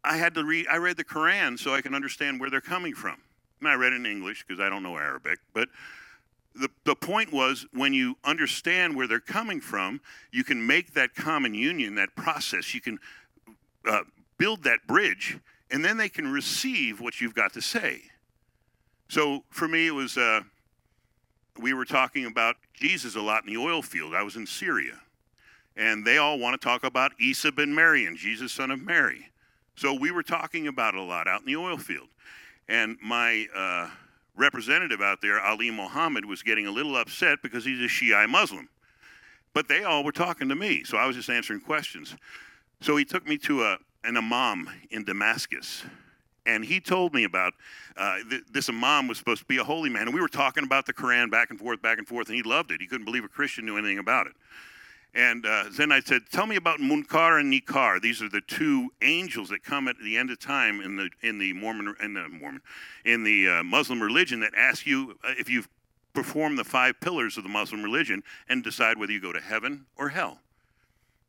I 0.03 0.17
had 0.17 0.35
to 0.35 0.45
read, 0.45 0.67
I 0.71 0.77
read 0.77 0.97
the 0.97 1.05
Quran 1.05 1.59
so 1.59 1.75
I 1.75 1.83
can 1.83 1.95
understand 1.95 2.41
where 2.41 2.51
they're 2.51 2.61
coming 2.61 2.95
from. 2.95 3.19
And 3.61 3.69
I 3.69 3.75
read 3.75 3.93
it 3.93 3.97
in 3.97 4.07
English 4.07 4.45
because 4.47 4.61
I 4.61 4.69
don't 4.69 4.83
know 4.83 4.97
Arabic, 4.97 5.39
but 5.53 5.69
the, 6.55 6.69
the 6.85 6.97
point 6.97 7.33
was 7.33 7.67
when 7.73 7.93
you 7.95 8.17
understand 8.25 8.97
where 8.97 9.07
they're 9.07 9.21
coming 9.21 9.61
from, 9.61 10.01
you 10.33 10.45
can 10.45 10.67
make 10.67 10.95
that 10.95 11.15
common 11.15 11.55
union, 11.55 11.95
that 11.95 12.15
process, 12.17 12.75
you 12.75 12.81
can 12.81 12.99
uh, 13.89 14.03
build 14.39 14.65
that 14.65 14.87
bridge, 14.87 15.39
and 15.71 15.85
then 15.85 15.97
they 15.97 16.09
can 16.09 16.31
receive 16.33 17.01
what 17.01 17.21
you've 17.21 17.35
got 17.35 17.53
to 17.53 17.63
say. 17.63 18.03
So 19.09 19.45
for 19.51 19.69
me, 19.69 19.89
it 19.89 19.95
was 19.95 20.17
uh, 20.17 20.41
we 21.59 21.75
were 21.75 21.85
talking 21.85 22.27
about 22.27 22.57
Jesus 22.75 23.17
a 23.17 23.21
lot 23.21 23.45
in 23.47 23.53
the 23.53 23.61
oil 23.61 23.83
field. 23.83 24.15
I 24.15 24.23
was 24.23 24.37
in 24.37 24.47
Syria, 24.47 25.01
and 25.77 26.05
they 26.05 26.19
all 26.19 26.39
want 26.39 26.61
to 26.61 26.65
talk 26.65 26.85
about 26.85 27.13
Isa 27.21 27.53
ben 27.53 27.75
Marian, 27.75 28.17
Jesus, 28.17 28.53
son 28.53 28.71
of 28.71 28.81
Mary. 28.81 29.27
So 29.77 29.95
we 29.95 30.11
were 30.11 30.23
talking 30.23 30.67
about 30.67 30.95
it 30.95 31.01
a 31.01 31.03
lot 31.03 31.29
out 31.29 31.41
in 31.41 31.47
the 31.47 31.57
oil 31.57 31.79
field. 31.79 32.09
And 32.71 32.97
my 33.03 33.47
uh, 33.55 33.91
representative 34.37 35.03
out 35.03 35.21
there, 35.21 35.41
Ali 35.41 35.73
Mohammed, 35.73 36.25
was 36.25 36.45
getting 36.45 36.69
a 36.69 36.71
little 36.71 36.97
upset 36.97 37.41
because 37.43 37.65
he's 37.65 37.81
a 37.81 37.89
Shiite 37.89 38.29
Muslim. 38.29 38.69
But 39.53 39.67
they 39.67 39.83
all 39.83 40.05
were 40.05 40.13
talking 40.13 40.49
to 40.49 40.55
me, 40.55 40.85
so 40.85 40.97
I 40.97 41.05
was 41.05 41.17
just 41.17 41.29
answering 41.29 41.61
questions. 41.61 42.15
So 42.81 42.97
he 42.97 43.05
took 43.05 43.27
me 43.27 43.37
to 43.39 43.65
a, 43.65 43.79
an 44.05 44.17
imam 44.17 44.71
in 44.93 45.03
Damascus, 45.03 45.83
and 46.47 46.65
he 46.65 46.79
told 46.79 47.13
me 47.13 47.25
about 47.25 47.55
uh, 47.97 48.19
th- 48.31 48.45
this 48.53 48.69
imam 48.69 49.09
was 49.09 49.19
supposed 49.19 49.41
to 49.41 49.47
be 49.47 49.59
a 49.59 49.65
holy 49.65 49.91
man, 49.91 50.03
and 50.03 50.15
we 50.15 50.21
were 50.21 50.29
talking 50.29 50.63
about 50.63 50.87
the 50.87 50.95
Quran 50.95 51.29
back 51.29 51.51
and 51.51 51.59
forth, 51.59 51.83
back 51.83 51.99
and 51.99 52.07
forth, 52.07 52.29
and 52.29 52.37
he 52.37 52.43
loved 52.45 52.71
it. 52.71 52.81
He 52.81 52.87
couldn't 52.87 53.05
believe 53.05 53.25
a 53.25 53.29
Christian 53.29 53.67
knew 53.67 53.77
anything 53.79 53.99
about 53.99 54.29
it. 54.29 54.35
And 55.15 55.45
uh, 55.45 55.65
then 55.73 55.91
I 55.91 56.01
said, 56.01 56.23
"Tell 56.31 56.47
me 56.47 56.55
about 56.55 56.79
Munkar 56.79 57.41
and 57.41 57.51
Nakir. 57.51 57.99
These 58.01 58.23
are 58.23 58.29
the 58.29 58.41
two 58.43 58.91
angels 59.03 59.49
that 59.49 59.65
come 59.65 59.89
at 59.89 59.97
the 59.99 60.17
end 60.17 60.31
of 60.31 60.39
time 60.39 60.81
in 60.81 60.97
the 60.97 61.11
in 61.23 61.39
the 61.39 61.53
Mormon 61.53 61.97
in 62.01 62.15
the 62.15 62.29
Mormon 62.29 62.63
in 63.05 63.25
the 63.25 63.49
uh, 63.49 63.63
Muslim 63.65 64.01
religion 64.01 64.39
that 64.41 64.55
ask 64.57 64.87
you 64.87 65.19
uh, 65.25 65.33
if 65.37 65.51
you've 65.51 65.69
performed 66.13 66.59
the 66.59 66.65
five 66.65 67.01
pillars 67.01 67.37
of 67.37 67.43
the 67.43 67.49
Muslim 67.49 67.83
religion 67.83 68.23
and 68.49 68.63
decide 68.63 68.99
whether 68.99 69.13
you 69.13 69.21
go 69.21 69.33
to 69.33 69.41
heaven 69.41 69.87
or 69.97 70.11
hell." 70.11 70.39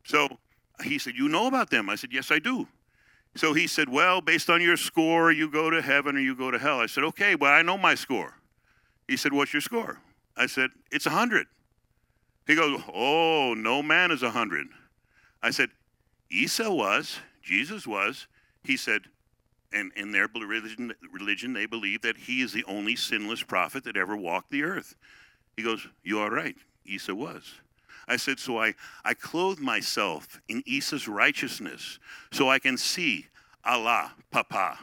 So 0.04 0.38
he 0.84 0.98
said, 0.98 1.14
"You 1.16 1.28
know 1.28 1.48
about 1.48 1.70
them?" 1.70 1.90
I 1.90 1.96
said, 1.96 2.12
"Yes, 2.12 2.30
I 2.30 2.38
do." 2.38 2.68
So 3.34 3.52
he 3.52 3.66
said, 3.66 3.88
"Well, 3.88 4.20
based 4.20 4.48
on 4.48 4.60
your 4.60 4.76
score, 4.76 5.32
you 5.32 5.50
go 5.50 5.70
to 5.70 5.82
heaven 5.82 6.16
or 6.16 6.20
you 6.20 6.36
go 6.36 6.52
to 6.52 6.58
hell." 6.58 6.78
I 6.78 6.86
said, 6.86 7.02
"Okay, 7.02 7.34
well, 7.34 7.52
I 7.52 7.62
know 7.62 7.76
my 7.76 7.96
score." 7.96 8.34
He 9.08 9.16
said, 9.16 9.32
"What's 9.32 9.52
your 9.52 9.62
score?" 9.62 9.98
I 10.36 10.46
said, 10.46 10.70
"It's 10.92 11.06
a 11.06 11.10
hundred. 11.10 11.48
He 12.46 12.54
goes, 12.54 12.80
Oh, 12.92 13.54
no 13.56 13.82
man 13.82 14.10
is 14.10 14.22
a 14.22 14.30
hundred. 14.30 14.68
I 15.42 15.50
said, 15.50 15.70
Isa 16.30 16.72
was, 16.72 17.18
Jesus 17.42 17.86
was. 17.86 18.26
He 18.64 18.76
said, 18.76 19.02
and 19.72 19.92
in 19.96 20.12
their 20.12 20.28
religion, 20.28 20.92
religion, 21.12 21.52
they 21.52 21.66
believe 21.66 22.02
that 22.02 22.16
he 22.16 22.42
is 22.42 22.52
the 22.52 22.64
only 22.64 22.94
sinless 22.94 23.42
prophet 23.42 23.84
that 23.84 23.96
ever 23.96 24.16
walked 24.16 24.50
the 24.50 24.62
earth. 24.62 24.94
He 25.56 25.62
goes, 25.62 25.86
You 26.02 26.18
are 26.18 26.30
right. 26.30 26.56
Isa 26.84 27.14
was. 27.14 27.54
I 28.06 28.16
said, 28.16 28.38
So 28.38 28.60
I, 28.60 28.74
I 29.04 29.14
clothe 29.14 29.58
myself 29.58 30.40
in 30.48 30.62
Isa's 30.66 31.08
righteousness 31.08 31.98
so 32.30 32.50
I 32.50 32.58
can 32.58 32.76
see 32.76 33.28
Allah, 33.64 34.12
Papa. 34.30 34.78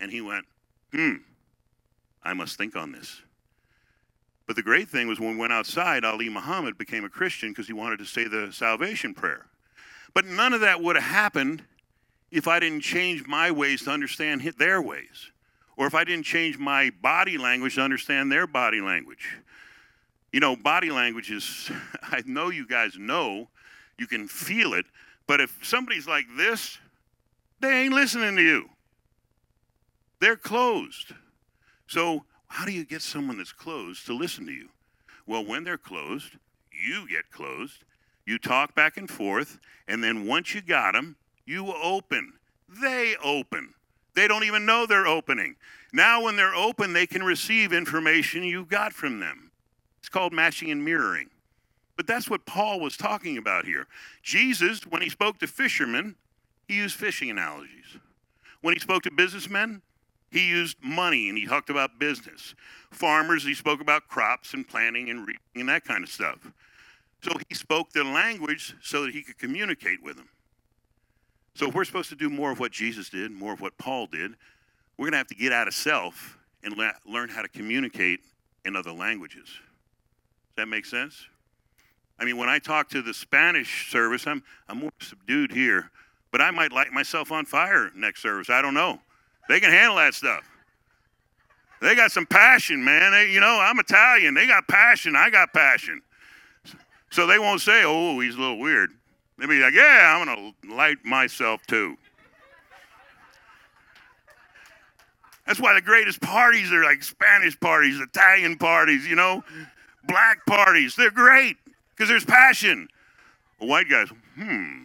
And 0.00 0.10
he 0.10 0.20
went, 0.20 0.46
Hmm, 0.92 1.16
I 2.22 2.34
must 2.34 2.56
think 2.56 2.76
on 2.76 2.92
this. 2.92 3.22
But 4.46 4.56
the 4.56 4.62
great 4.62 4.88
thing 4.88 5.08
was 5.08 5.18
when 5.18 5.30
we 5.30 5.36
went 5.36 5.52
outside, 5.52 6.04
Ali 6.04 6.28
Muhammad 6.28 6.76
became 6.76 7.04
a 7.04 7.08
Christian 7.08 7.50
because 7.50 7.66
he 7.66 7.72
wanted 7.72 7.98
to 7.98 8.04
say 8.04 8.28
the 8.28 8.52
salvation 8.52 9.14
prayer. 9.14 9.46
But 10.12 10.26
none 10.26 10.52
of 10.52 10.60
that 10.60 10.82
would 10.82 10.96
have 10.96 11.04
happened 11.04 11.64
if 12.30 12.46
I 12.46 12.60
didn't 12.60 12.80
change 12.80 13.26
my 13.26 13.50
ways 13.50 13.84
to 13.84 13.90
understand 13.90 14.42
their 14.58 14.82
ways, 14.82 15.30
or 15.76 15.86
if 15.86 15.94
I 15.94 16.04
didn't 16.04 16.24
change 16.24 16.58
my 16.58 16.90
body 17.00 17.38
language 17.38 17.76
to 17.76 17.80
understand 17.80 18.30
their 18.30 18.46
body 18.46 18.80
language. 18.80 19.38
You 20.32 20.40
know, 20.40 20.56
body 20.56 20.90
language 20.90 21.30
is, 21.30 21.70
I 22.02 22.22
know 22.26 22.50
you 22.50 22.66
guys 22.66 22.96
know, 22.98 23.48
you 23.98 24.06
can 24.06 24.28
feel 24.28 24.74
it, 24.74 24.84
but 25.26 25.40
if 25.40 25.58
somebody's 25.62 26.06
like 26.06 26.26
this, 26.36 26.78
they 27.60 27.84
ain't 27.84 27.94
listening 27.94 28.36
to 28.36 28.42
you. 28.42 28.68
They're 30.20 30.36
closed. 30.36 31.12
So, 31.86 32.24
how 32.54 32.64
do 32.64 32.70
you 32.70 32.84
get 32.84 33.02
someone 33.02 33.36
that's 33.36 33.52
closed 33.52 34.06
to 34.06 34.14
listen 34.14 34.46
to 34.46 34.52
you? 34.52 34.68
Well, 35.26 35.44
when 35.44 35.64
they're 35.64 35.76
closed, 35.76 36.36
you 36.70 37.08
get 37.08 37.28
closed. 37.32 37.82
You 38.26 38.38
talk 38.38 38.76
back 38.76 38.96
and 38.96 39.10
forth, 39.10 39.58
and 39.88 40.04
then 40.04 40.28
once 40.28 40.54
you 40.54 40.62
got 40.62 40.92
them, 40.92 41.16
you 41.46 41.74
open. 41.74 42.34
They 42.80 43.16
open. 43.24 43.74
They 44.14 44.28
don't 44.28 44.44
even 44.44 44.64
know 44.64 44.86
they're 44.86 45.08
opening. 45.08 45.56
Now, 45.92 46.22
when 46.22 46.36
they're 46.36 46.54
open, 46.54 46.92
they 46.92 47.08
can 47.08 47.24
receive 47.24 47.72
information 47.72 48.44
you 48.44 48.64
got 48.66 48.92
from 48.92 49.18
them. 49.18 49.50
It's 49.98 50.08
called 50.08 50.32
matching 50.32 50.70
and 50.70 50.84
mirroring. 50.84 51.30
But 51.96 52.06
that's 52.06 52.30
what 52.30 52.46
Paul 52.46 52.78
was 52.78 52.96
talking 52.96 53.36
about 53.36 53.64
here. 53.64 53.88
Jesus, 54.22 54.86
when 54.86 55.02
he 55.02 55.08
spoke 55.08 55.38
to 55.38 55.48
fishermen, 55.48 56.14
he 56.68 56.76
used 56.76 56.94
fishing 56.94 57.30
analogies. 57.30 57.98
When 58.60 58.74
he 58.74 58.80
spoke 58.80 59.02
to 59.02 59.10
businessmen, 59.10 59.82
he 60.34 60.48
used 60.48 60.76
money 60.82 61.28
and 61.28 61.38
he 61.38 61.46
talked 61.46 61.70
about 61.70 62.00
business. 62.00 62.56
Farmers, 62.90 63.44
he 63.44 63.54
spoke 63.54 63.80
about 63.80 64.08
crops 64.08 64.52
and 64.52 64.66
planting 64.66 65.08
and 65.08 65.20
reaping 65.20 65.40
and 65.54 65.68
that 65.68 65.84
kind 65.84 66.02
of 66.02 66.10
stuff. 66.10 66.38
So 67.22 67.30
he 67.48 67.54
spoke 67.54 67.92
their 67.92 68.04
language 68.04 68.74
so 68.82 69.04
that 69.04 69.14
he 69.14 69.22
could 69.22 69.38
communicate 69.38 70.02
with 70.02 70.16
them. 70.16 70.28
So 71.54 71.68
if 71.68 71.74
we're 71.74 71.84
supposed 71.84 72.08
to 72.08 72.16
do 72.16 72.28
more 72.28 72.50
of 72.50 72.58
what 72.58 72.72
Jesus 72.72 73.08
did, 73.08 73.30
more 73.30 73.52
of 73.52 73.60
what 73.60 73.78
Paul 73.78 74.06
did, 74.06 74.32
we're 74.98 75.04
going 75.04 75.12
to 75.12 75.18
have 75.18 75.28
to 75.28 75.36
get 75.36 75.52
out 75.52 75.68
of 75.68 75.74
self 75.74 76.36
and 76.64 76.76
le- 76.76 76.94
learn 77.06 77.28
how 77.28 77.42
to 77.42 77.48
communicate 77.48 78.18
in 78.64 78.74
other 78.74 78.92
languages. 78.92 79.46
Does 79.46 80.56
that 80.56 80.66
make 80.66 80.84
sense? 80.84 81.28
I 82.18 82.24
mean, 82.24 82.38
when 82.38 82.48
I 82.48 82.58
talk 82.58 82.88
to 82.90 83.02
the 83.02 83.14
Spanish 83.14 83.88
service, 83.92 84.26
I'm, 84.26 84.42
I'm 84.68 84.80
more 84.80 84.90
subdued 85.00 85.52
here, 85.52 85.92
but 86.32 86.40
I 86.40 86.50
might 86.50 86.72
light 86.72 86.90
myself 86.92 87.30
on 87.30 87.44
fire 87.44 87.92
next 87.94 88.20
service. 88.20 88.50
I 88.50 88.60
don't 88.60 88.74
know. 88.74 88.98
They 89.48 89.60
can 89.60 89.70
handle 89.70 89.96
that 89.96 90.14
stuff. 90.14 90.48
They 91.80 91.94
got 91.94 92.10
some 92.12 92.26
passion, 92.26 92.82
man. 92.82 93.12
They, 93.12 93.30
you 93.30 93.40
know, 93.40 93.60
I'm 93.60 93.78
Italian. 93.78 94.34
They 94.34 94.46
got 94.46 94.66
passion. 94.68 95.14
I 95.16 95.28
got 95.28 95.52
passion. 95.52 96.00
So 97.10 97.26
they 97.26 97.38
won't 97.38 97.60
say, 97.60 97.82
oh, 97.84 98.18
he's 98.20 98.34
a 98.34 98.40
little 98.40 98.58
weird. 98.58 98.90
They'll 99.38 99.48
be 99.48 99.60
like, 99.60 99.74
yeah, 99.74 100.16
I'm 100.16 100.24
going 100.24 100.54
to 100.62 100.74
light 100.74 101.04
myself 101.04 101.60
too. 101.66 101.96
That's 105.46 105.60
why 105.60 105.74
the 105.74 105.82
greatest 105.82 106.20
parties 106.22 106.72
are 106.72 106.82
like 106.84 107.02
Spanish 107.02 107.58
parties, 107.60 108.00
Italian 108.00 108.56
parties, 108.56 109.06
you 109.06 109.14
know, 109.14 109.44
black 110.04 110.44
parties. 110.46 110.96
They're 110.96 111.10
great 111.10 111.56
because 111.90 112.08
there's 112.08 112.24
passion. 112.24 112.88
white 113.58 113.90
guys, 113.90 114.08
hmm. 114.36 114.84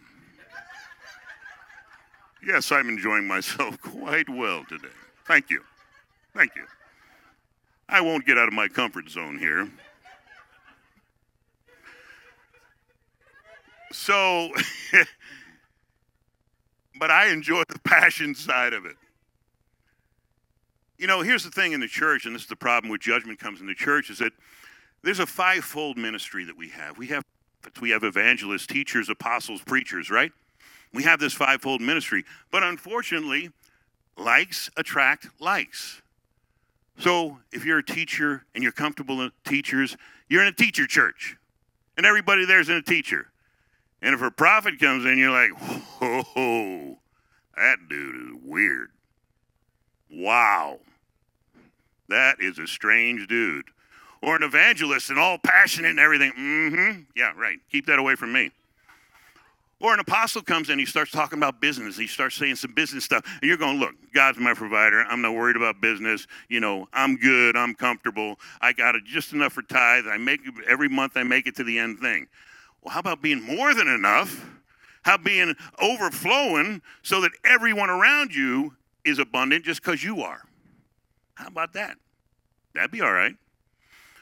Yes, 2.45 2.71
I'm 2.71 2.89
enjoying 2.89 3.27
myself 3.27 3.79
quite 3.81 4.29
well 4.29 4.63
today. 4.67 4.87
Thank 5.27 5.49
you. 5.49 5.61
Thank 6.35 6.55
you. 6.55 6.63
I 7.87 8.01
won't 8.01 8.25
get 8.25 8.37
out 8.37 8.47
of 8.47 8.53
my 8.53 8.67
comfort 8.67 9.09
zone 9.09 9.39
here. 9.39 9.69
So, 13.91 14.49
but 16.99 17.09
I 17.09 17.29
enjoy 17.29 17.63
the 17.67 17.79
passion 17.79 18.35
side 18.35 18.73
of 18.73 18.85
it. 18.85 18.95
You 20.99 21.07
know, 21.07 21.21
here's 21.21 21.43
the 21.43 21.49
thing 21.49 21.71
in 21.71 21.79
the 21.79 21.87
church, 21.87 22.25
and 22.25 22.35
this 22.35 22.43
is 22.43 22.47
the 22.47 22.55
problem 22.55 22.91
with 22.91 23.01
judgment 23.01 23.39
comes 23.39 23.61
in 23.61 23.67
the 23.67 23.73
church, 23.73 24.09
is 24.09 24.19
that 24.19 24.33
there's 25.01 25.19
a 25.19 25.25
fivefold 25.25 25.97
ministry 25.97 26.43
that 26.43 26.57
we 26.57 26.69
have. 26.69 26.97
We 26.97 27.07
have 27.07 27.23
we 27.81 27.89
have 27.89 28.03
evangelists, 28.03 28.67
teachers, 28.67 29.09
apostles, 29.09 29.61
preachers, 29.61 30.09
right? 30.09 30.31
We 30.93 31.03
have 31.03 31.19
this 31.19 31.33
fivefold 31.33 31.81
ministry. 31.81 32.25
But 32.51 32.63
unfortunately, 32.63 33.51
likes 34.17 34.69
attract 34.77 35.27
likes. 35.39 36.01
So 36.97 37.39
if 37.51 37.65
you're 37.65 37.79
a 37.79 37.85
teacher 37.85 38.43
and 38.53 38.63
you're 38.63 38.73
comfortable 38.73 39.17
with 39.17 39.31
teachers, 39.45 39.95
you're 40.27 40.41
in 40.41 40.47
a 40.47 40.53
teacher 40.53 40.85
church. 40.85 41.37
And 41.95 42.05
everybody 42.05 42.45
there's 42.45 42.69
in 42.69 42.75
a 42.75 42.81
teacher. 42.81 43.27
And 44.01 44.13
if 44.13 44.21
a 44.21 44.31
prophet 44.31 44.79
comes 44.79 45.05
in, 45.05 45.17
you're 45.17 45.31
like, 45.31 45.51
whoa, 45.99 46.97
that 47.55 47.77
dude 47.89 48.15
is 48.15 48.41
weird. 48.43 48.89
Wow. 50.11 50.79
That 52.07 52.37
is 52.39 52.57
a 52.57 52.67
strange 52.67 53.27
dude. 53.27 53.65
Or 54.21 54.35
an 54.35 54.43
evangelist 54.43 55.09
and 55.09 55.19
all 55.19 55.37
passionate 55.37 55.91
and 55.91 55.99
everything. 55.99 56.31
Mm-hmm. 56.33 57.01
Yeah, 57.15 57.31
right. 57.37 57.59
Keep 57.71 57.85
that 57.87 57.99
away 57.99 58.15
from 58.15 58.33
me. 58.33 58.51
Or 59.81 59.93
an 59.93 59.99
apostle 59.99 60.41
comes 60.41 60.69
in, 60.69 60.77
he 60.77 60.85
starts 60.85 61.09
talking 61.11 61.39
about 61.39 61.61
business. 61.61 61.97
He 61.97 62.07
starts 62.07 62.35
saying 62.35 62.55
some 62.55 62.73
business 62.73 63.05
stuff. 63.05 63.23
And 63.41 63.47
you're 63.47 63.57
going, 63.57 63.79
look, 63.79 63.95
God's 64.13 64.37
my 64.37 64.53
provider. 64.53 65.05
I'm 65.07 65.21
not 65.21 65.33
worried 65.33 65.55
about 65.55 65.79
business. 65.79 66.27
You 66.49 66.59
know, 66.59 66.87
I'm 66.91 67.15
good. 67.15 67.55
I'm 67.55 67.73
comfortable. 67.73 68.39
I 68.59 68.73
got 68.73 68.95
it 68.95 69.05
just 69.05 69.31
enough 69.31 69.53
for 69.53 69.61
tithe. 69.61 70.05
I 70.07 70.17
make 70.17 70.41
every 70.67 70.89
month 70.89 71.13
I 71.15 71.23
make 71.23 71.47
it 71.47 71.55
to 71.57 71.63
the 71.63 71.79
end 71.79 71.99
thing. 71.99 72.27
Well, 72.81 72.93
how 72.93 72.99
about 72.99 73.21
being 73.21 73.41
more 73.41 73.73
than 73.73 73.87
enough? 73.87 74.45
How 75.03 75.17
being 75.17 75.55
overflowing 75.81 76.81
so 77.01 77.21
that 77.21 77.31
everyone 77.45 77.89
around 77.89 78.35
you 78.35 78.75
is 79.05 79.17
abundant 79.17 79.63
just 79.63 79.81
because 79.81 80.03
you 80.03 80.21
are? 80.21 80.41
How 81.35 81.47
about 81.47 81.71
that? 81.73 81.95
That'd 82.73 82.91
be 82.91 83.01
all 83.01 83.13
right. 83.13 83.35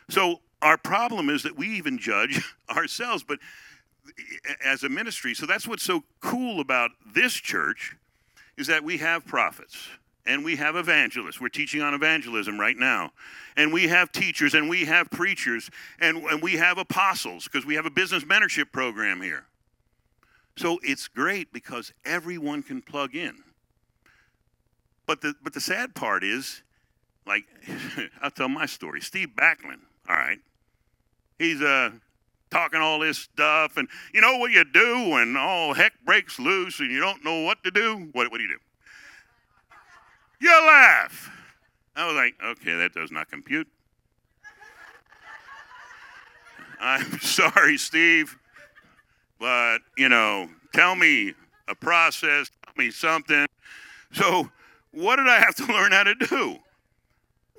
So 0.09 0.41
our 0.61 0.77
problem 0.77 1.29
is 1.29 1.43
that 1.43 1.57
we 1.57 1.67
even 1.77 1.97
judge 1.97 2.41
ourselves, 2.69 3.23
but 3.23 3.39
as 4.63 4.83
a 4.83 4.89
ministry. 4.89 5.33
So 5.33 5.45
that's 5.45 5.67
what's 5.67 5.83
so 5.83 6.03
cool 6.21 6.59
about 6.59 6.91
this 7.13 7.33
church 7.33 7.95
is 8.57 8.67
that 8.67 8.83
we 8.83 8.97
have 8.97 9.25
prophets 9.25 9.87
and 10.25 10.43
we 10.43 10.55
have 10.57 10.75
evangelists. 10.75 11.39
We're 11.39 11.49
teaching 11.49 11.81
on 11.81 11.93
evangelism 11.93 12.59
right 12.59 12.77
now. 12.77 13.11
And 13.55 13.71
we 13.71 13.87
have 13.87 14.11
teachers 14.11 14.53
and 14.53 14.69
we 14.69 14.85
have 14.85 15.09
preachers 15.09 15.69
and, 15.99 16.17
and 16.23 16.41
we 16.41 16.53
have 16.53 16.77
apostles 16.77 17.45
because 17.45 17.65
we 17.65 17.75
have 17.75 17.85
a 17.85 17.91
business 17.91 18.23
mentorship 18.23 18.71
program 18.71 19.21
here. 19.21 19.45
So 20.57 20.79
it's 20.81 21.07
great 21.07 21.53
because 21.53 21.93
everyone 22.03 22.63
can 22.63 22.81
plug 22.81 23.15
in. 23.15 23.43
But 25.05 25.21
the, 25.21 25.35
but 25.41 25.53
the 25.53 25.61
sad 25.61 25.95
part 25.95 26.23
is, 26.23 26.63
like, 27.25 27.45
I'll 28.21 28.31
tell 28.31 28.49
my 28.49 28.65
story. 28.65 28.99
Steve 29.01 29.29
Backlund, 29.37 29.81
all 30.09 30.15
right, 30.15 30.39
he's 31.39 31.61
a 31.61 31.93
talking 32.49 32.79
all 32.79 32.99
this 32.99 33.17
stuff, 33.17 33.77
and 33.77 33.87
you 34.13 34.21
know 34.21 34.37
what 34.37 34.51
you 34.51 34.63
do 34.63 35.09
when 35.09 35.35
all 35.37 35.73
heck 35.73 35.93
breaks 36.05 36.39
loose 36.39 36.79
and 36.79 36.91
you 36.91 36.99
don't 36.99 37.23
know 37.23 37.41
what 37.41 37.63
to 37.63 37.71
do? 37.71 38.09
What, 38.13 38.31
what 38.31 38.37
do 38.37 38.43
you 38.43 38.49
do? 38.49 38.59
You 40.39 40.49
laugh. 40.49 41.31
I 41.95 42.05
was 42.05 42.15
like, 42.15 42.35
okay, 42.43 42.75
that 42.75 42.93
does 42.93 43.11
not 43.11 43.29
compute. 43.29 43.67
I'm 46.79 47.19
sorry, 47.19 47.77
Steve, 47.77 48.37
but 49.39 49.79
you 49.97 50.09
know, 50.09 50.49
tell 50.73 50.95
me 50.95 51.33
a 51.67 51.75
process, 51.75 52.51
tell 52.65 52.73
me 52.77 52.91
something. 52.91 53.47
So, 54.13 54.49
what 54.91 55.17
did 55.17 55.27
I 55.27 55.39
have 55.39 55.55
to 55.55 55.65
learn 55.73 55.91
how 55.91 56.03
to 56.03 56.15
do? 56.15 56.57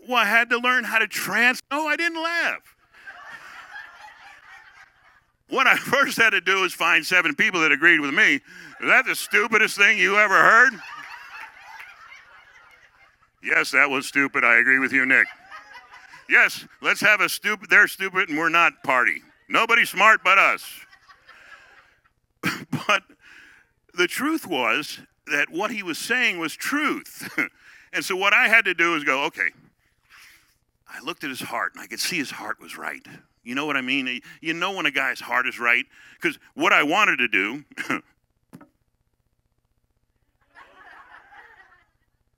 Well, 0.08 0.18
I 0.18 0.24
had 0.24 0.48
to 0.50 0.58
learn 0.58 0.84
how 0.84 0.98
to 0.98 1.06
trans. 1.06 1.60
No, 1.70 1.86
I 1.86 1.96
didn't 1.96 2.22
laugh. 2.22 2.76
What 5.58 5.66
I 5.66 5.76
first 5.76 6.16
had 6.18 6.30
to 6.30 6.40
do 6.40 6.60
was 6.60 6.72
find 6.72 7.04
seven 7.04 7.34
people 7.34 7.62
that 7.62 7.72
agreed 7.72 7.98
with 7.98 8.14
me. 8.14 8.34
Is 8.34 8.42
that 8.82 9.06
the 9.06 9.16
stupidest 9.16 9.76
thing 9.76 9.98
you 9.98 10.16
ever 10.16 10.36
heard? 10.36 10.72
Yes, 13.42 13.72
that 13.72 13.90
was 13.90 14.06
stupid. 14.06 14.44
I 14.44 14.58
agree 14.58 14.78
with 14.78 14.92
you, 14.92 15.04
Nick. 15.04 15.26
Yes, 16.28 16.64
let's 16.80 17.00
have 17.00 17.20
a 17.20 17.28
stupid, 17.28 17.70
they're 17.70 17.88
stupid 17.88 18.28
and 18.28 18.38
we're 18.38 18.48
not 18.48 18.84
party. 18.84 19.20
Nobody 19.48 19.84
smart 19.84 20.20
but 20.22 20.38
us. 20.38 20.64
but 22.70 23.02
the 23.94 24.06
truth 24.06 24.46
was 24.46 25.00
that 25.26 25.50
what 25.50 25.72
he 25.72 25.82
was 25.82 25.98
saying 25.98 26.38
was 26.38 26.54
truth. 26.54 27.36
and 27.92 28.04
so 28.04 28.14
what 28.14 28.32
I 28.32 28.46
had 28.46 28.64
to 28.66 28.74
do 28.74 28.94
is 28.94 29.02
go, 29.02 29.24
okay, 29.24 29.50
I 30.86 31.00
looked 31.02 31.24
at 31.24 31.30
his 31.30 31.40
heart 31.40 31.72
and 31.74 31.82
I 31.82 31.88
could 31.88 31.98
see 31.98 32.18
his 32.18 32.30
heart 32.30 32.60
was 32.60 32.78
right 32.78 33.04
You 33.48 33.54
know 33.54 33.64
what 33.64 33.78
I 33.78 33.80
mean? 33.80 34.20
You 34.42 34.52
know 34.52 34.72
when 34.72 34.84
a 34.84 34.90
guy's 34.90 35.20
heart 35.20 35.48
is 35.48 35.58
right? 35.58 35.86
Because 36.20 36.38
what 36.52 36.74
I 36.74 36.82
wanted 36.82 37.16
to 37.16 37.28
do, 37.28 37.64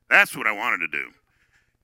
that's 0.09 0.37
what 0.37 0.46
I 0.46 0.53
wanted 0.53 0.79
to 0.79 0.87
do. 0.87 1.09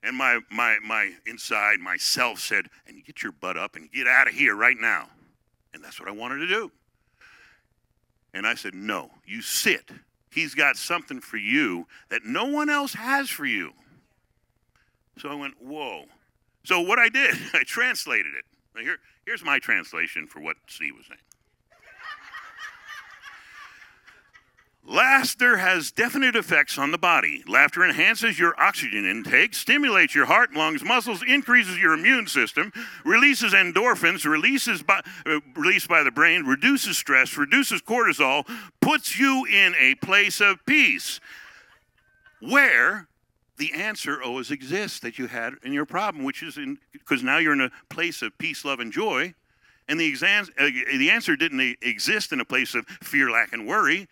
And 0.05 0.17
my, 0.17 0.39
my, 0.49 0.77
my 0.85 1.11
inside, 1.27 1.81
myself 1.81 2.39
said, 2.39 2.67
and 2.87 3.05
get 3.05 3.25
your 3.25 3.33
butt 3.33 3.57
up 3.57 3.75
and 3.75 3.91
get 3.91 4.07
out 4.07 4.29
of 4.29 4.35
here 4.35 4.55
right 4.55 4.79
now. 4.79 5.09
And 5.75 5.83
that's 5.83 5.99
what 5.99 6.09
I 6.09 6.13
wanted 6.13 6.39
to 6.39 6.47
do. 6.47 6.71
And 8.33 8.47
I 8.47 8.55
said, 8.55 8.75
no, 8.75 9.11
you 9.27 9.43
sit. 9.43 9.91
He's 10.31 10.55
got 10.55 10.77
something 10.77 11.21
for 11.21 11.39
you 11.39 11.89
that 12.11 12.25
no 12.25 12.45
one 12.45 12.71
else 12.71 12.95
has 12.95 13.29
for 13.29 13.45
you. 13.45 13.73
So 15.19 15.29
I 15.29 15.35
went, 15.35 15.55
whoa. 15.61 16.05
So 16.63 16.81
what 16.81 17.01
I 17.01 17.09
did, 17.09 17.35
I 17.55 17.65
translated 17.65 18.33
it. 18.39 18.45
Here, 18.79 18.99
here's 19.25 19.45
my 19.45 19.59
translation 19.59 20.27
for 20.27 20.41
what 20.41 20.57
Steve 20.69 20.95
was 20.97 21.07
saying. 21.07 21.21
Laughter 24.89 25.57
has 25.57 25.91
definite 25.91 26.37
effects 26.37 26.79
on 26.79 26.93
the 26.93 26.99
body. 26.99 27.43
Laughter 27.49 27.85
enhances 27.85 28.39
your 28.39 28.59
oxygen 28.61 29.05
intake, 29.05 29.53
stimulates 29.53 30.15
your 30.15 30.27
heart, 30.27 30.53
lungs, 30.55 30.85
muscles, 30.85 31.25
increases 31.27 31.77
your 31.77 31.95
immune 31.95 32.29
system, 32.29 32.73
releases 33.05 33.53
endorphins, 33.53 34.25
releases 34.25 34.85
by, 34.85 35.01
uh, 35.27 35.41
released 35.57 35.89
by 35.89 36.05
the 36.05 36.13
brain, 36.13 36.45
reduces 36.45 36.97
stress, 36.97 37.37
reduces 37.37 37.83
cortisol, 37.83 38.49
puts 38.81 39.19
you 39.19 39.45
in 39.47 39.75
a 39.77 39.97
place 39.97 40.41
of 40.41 40.65
peace 40.67 41.19
where 42.41 43.09
the 43.59 43.73
answer 43.73 44.23
always 44.23 44.51
exists 44.51 45.01
that 45.01 45.19
you 45.19 45.27
had 45.27 45.55
in 45.63 45.73
your 45.73 45.87
problem, 45.87 46.25
which 46.25 46.43
is 46.43 46.57
in 46.57 46.79
because 46.93 47.23
now 47.23 47.39
you're 47.39 47.53
in 47.53 47.61
a 47.61 47.71
place 47.89 48.23
of 48.23 48.37
peace, 48.39 48.65
love, 48.65 48.81
and 48.81 48.93
joy. 48.93 49.35
And 49.89 50.01
the, 50.01 50.07
exam, 50.07 50.47
uh, 50.59 50.65
the 50.65 51.11
answer 51.11 51.37
didn't 51.37 51.77
exist 51.81 52.33
in 52.33 52.41
a 52.41 52.45
place 52.45 52.75
of 52.75 52.87
fear, 52.87 53.31
lack, 53.31 53.53
and 53.53 53.69
worry 53.69 54.09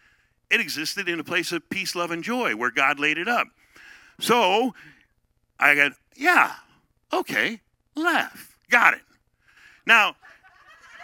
it 0.51 0.61
existed 0.61 1.09
in 1.09 1.19
a 1.19 1.25
place 1.25 1.53
of 1.53 1.69
peace, 1.71 1.95
love, 1.95 2.11
and 2.11 2.23
joy 2.23 2.55
where 2.55 2.71
God 2.71 3.01
laid 3.01 3.19
it 3.19 3.29
up. 3.29 3.49
So 4.21 4.75
I 5.59 5.75
got, 5.75 5.93
yeah, 6.17 6.53
okay, 7.13 7.61
laugh. 7.97 8.57
Got 8.71 8.95
it. 8.95 9.03
Now, 9.87 10.17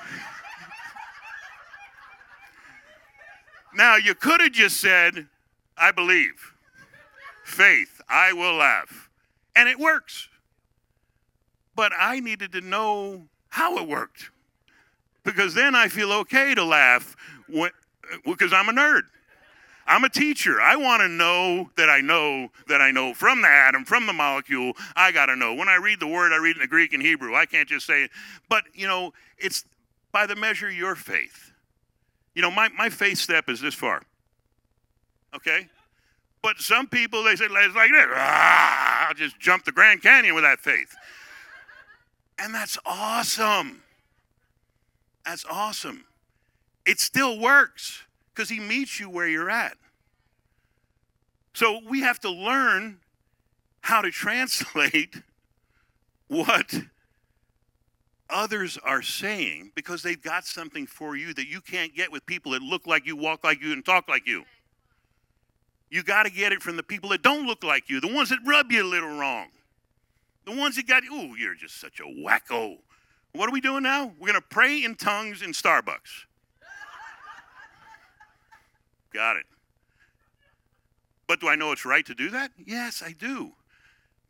now 3.74 3.96
you 3.96 4.14
could 4.14 4.40
have 4.40 4.52
just 4.52 4.80
said, 4.80 5.26
I 5.76 5.90
believe. 5.90 6.54
Faith, 7.44 7.99
I 8.10 8.32
will 8.32 8.54
laugh. 8.54 9.08
And 9.54 9.68
it 9.68 9.78
works. 9.78 10.28
But 11.74 11.92
I 11.98 12.20
needed 12.20 12.52
to 12.52 12.60
know 12.60 13.22
how 13.48 13.78
it 13.78 13.88
worked. 13.88 14.30
Because 15.24 15.54
then 15.54 15.74
I 15.74 15.88
feel 15.88 16.12
okay 16.12 16.54
to 16.54 16.64
laugh 16.64 17.16
because 18.24 18.52
uh, 18.52 18.56
I'm 18.56 18.68
a 18.68 18.72
nerd. 18.72 19.02
I'm 19.86 20.04
a 20.04 20.08
teacher. 20.08 20.60
I 20.60 20.76
want 20.76 21.00
to 21.00 21.08
know 21.08 21.70
that 21.76 21.90
I 21.90 22.00
know 22.00 22.48
that 22.68 22.80
I 22.80 22.90
know 22.90 23.12
from 23.12 23.42
the 23.42 23.48
atom, 23.48 23.84
from 23.84 24.06
the 24.06 24.12
molecule. 24.12 24.72
I 24.94 25.10
got 25.10 25.26
to 25.26 25.36
know. 25.36 25.54
When 25.54 25.68
I 25.68 25.76
read 25.76 26.00
the 26.00 26.06
word, 26.06 26.32
I 26.32 26.36
read 26.36 26.56
in 26.56 26.62
the 26.62 26.68
Greek 26.68 26.92
and 26.92 27.02
Hebrew. 27.02 27.34
I 27.34 27.44
can't 27.44 27.68
just 27.68 27.86
say. 27.86 28.08
But, 28.48 28.64
you 28.72 28.86
know, 28.86 29.12
it's 29.36 29.64
by 30.12 30.26
the 30.26 30.36
measure 30.36 30.68
of 30.68 30.74
your 30.74 30.94
faith. 30.94 31.52
You 32.34 32.42
know, 32.42 32.50
my, 32.50 32.68
my 32.68 32.88
faith 32.88 33.18
step 33.18 33.48
is 33.48 33.60
this 33.60 33.74
far. 33.74 34.02
Okay? 35.34 35.66
But 36.42 36.58
some 36.58 36.86
people, 36.86 37.22
they 37.22 37.36
say, 37.36 37.46
it's 37.46 37.74
like 37.74 37.90
this. 37.90 38.06
Ah, 38.14 39.08
I'll 39.08 39.14
just 39.14 39.38
jump 39.38 39.64
the 39.64 39.72
Grand 39.72 40.02
Canyon 40.02 40.34
with 40.34 40.44
that 40.44 40.58
faith. 40.60 40.94
And 42.38 42.54
that's 42.54 42.78
awesome. 42.86 43.82
That's 45.26 45.44
awesome. 45.44 46.04
It 46.86 46.98
still 46.98 47.38
works 47.38 48.02
because 48.34 48.48
he 48.48 48.58
meets 48.58 48.98
you 48.98 49.10
where 49.10 49.28
you're 49.28 49.50
at. 49.50 49.76
So 51.52 51.80
we 51.88 52.00
have 52.00 52.20
to 52.20 52.30
learn 52.30 53.00
how 53.82 54.00
to 54.00 54.10
translate 54.10 55.16
what 56.28 56.74
others 58.30 58.78
are 58.82 59.02
saying 59.02 59.72
because 59.74 60.02
they've 60.02 60.22
got 60.22 60.46
something 60.46 60.86
for 60.86 61.16
you 61.16 61.34
that 61.34 61.48
you 61.48 61.60
can't 61.60 61.94
get 61.94 62.10
with 62.10 62.24
people 62.24 62.52
that 62.52 62.62
look 62.62 62.86
like 62.86 63.04
you, 63.04 63.16
walk 63.16 63.44
like 63.44 63.60
you, 63.60 63.72
and 63.72 63.84
talk 63.84 64.08
like 64.08 64.26
you. 64.26 64.44
You 65.90 66.04
got 66.04 66.22
to 66.22 66.30
get 66.30 66.52
it 66.52 66.62
from 66.62 66.76
the 66.76 66.82
people 66.82 67.10
that 67.10 67.22
don't 67.22 67.46
look 67.46 67.64
like 67.64 67.90
you, 67.90 68.00
the 68.00 68.12
ones 68.12 68.28
that 68.30 68.38
rub 68.46 68.70
you 68.70 68.82
a 68.82 68.86
little 68.86 69.18
wrong, 69.18 69.48
the 70.46 70.56
ones 70.56 70.76
that 70.76 70.86
got, 70.86 71.02
you, 71.02 71.10
oh, 71.12 71.34
you're 71.34 71.56
just 71.56 71.80
such 71.80 72.00
a 72.00 72.04
wacko. 72.04 72.78
What 73.32 73.48
are 73.48 73.52
we 73.52 73.60
doing 73.60 73.82
now? 73.82 74.12
We're 74.18 74.28
going 74.28 74.40
to 74.40 74.48
pray 74.48 74.84
in 74.84 74.94
tongues 74.94 75.42
in 75.42 75.50
Starbucks. 75.50 76.26
Got 79.12 79.36
it. 79.36 79.46
But 81.26 81.40
do 81.40 81.48
I 81.48 81.56
know 81.56 81.72
it's 81.72 81.84
right 81.84 82.06
to 82.06 82.14
do 82.14 82.30
that? 82.30 82.52
Yes, 82.64 83.02
I 83.04 83.12
do. 83.12 83.52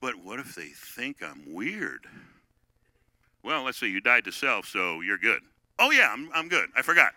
But 0.00 0.16
what 0.16 0.40
if 0.40 0.54
they 0.54 0.68
think 0.68 1.22
I'm 1.22 1.52
weird? 1.52 2.06
Well, 3.42 3.64
let's 3.64 3.78
say 3.78 3.88
you 3.88 4.00
died 4.00 4.24
to 4.24 4.32
self, 4.32 4.66
so 4.66 5.00
you're 5.00 5.18
good. 5.18 5.42
Oh, 5.78 5.90
yeah, 5.90 6.10
I'm, 6.12 6.30
I'm 6.34 6.48
good. 6.48 6.70
I 6.76 6.82
forgot. 6.82 7.12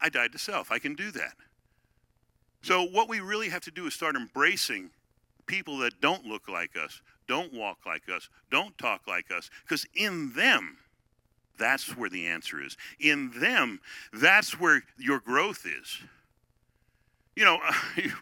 I 0.00 0.08
died 0.08 0.32
to 0.32 0.38
self. 0.38 0.72
I 0.72 0.78
can 0.78 0.94
do 0.94 1.10
that. 1.12 1.34
So, 2.64 2.82
what 2.82 3.10
we 3.10 3.20
really 3.20 3.50
have 3.50 3.60
to 3.64 3.70
do 3.70 3.86
is 3.86 3.92
start 3.92 4.16
embracing 4.16 4.88
people 5.44 5.76
that 5.80 6.00
don't 6.00 6.24
look 6.24 6.48
like 6.48 6.78
us, 6.82 7.02
don't 7.28 7.52
walk 7.52 7.80
like 7.84 8.08
us, 8.08 8.30
don't 8.50 8.76
talk 8.78 9.02
like 9.06 9.30
us, 9.30 9.50
because 9.64 9.84
in 9.94 10.32
them, 10.32 10.78
that's 11.58 11.94
where 11.94 12.08
the 12.08 12.26
answer 12.26 12.62
is. 12.62 12.78
In 12.98 13.38
them, 13.38 13.80
that's 14.14 14.58
where 14.58 14.82
your 14.96 15.20
growth 15.20 15.66
is. 15.66 15.98
You 17.36 17.44
know, 17.44 17.58
you, 17.96 18.12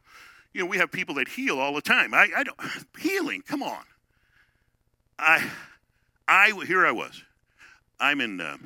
know, 0.55 0.67
we 0.67 0.77
have 0.79 0.91
people 0.91 1.15
that 1.15 1.29
heal 1.29 1.61
all 1.61 1.73
the 1.73 1.81
time. 1.81 2.13
I, 2.13 2.29
I 2.37 2.43
don't 2.43 2.59
healing. 2.99 3.43
Come 3.47 3.63
on. 3.63 3.85
I, 5.21 5.49
I 6.27 6.51
here 6.67 6.85
I 6.85 6.91
was. 6.91 7.23
I'm 8.01 8.21
in 8.21 8.41
uh, 8.41 8.57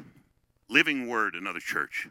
Living 0.71 1.07
Word, 1.07 1.35
another 1.35 1.61
church, 1.61 2.09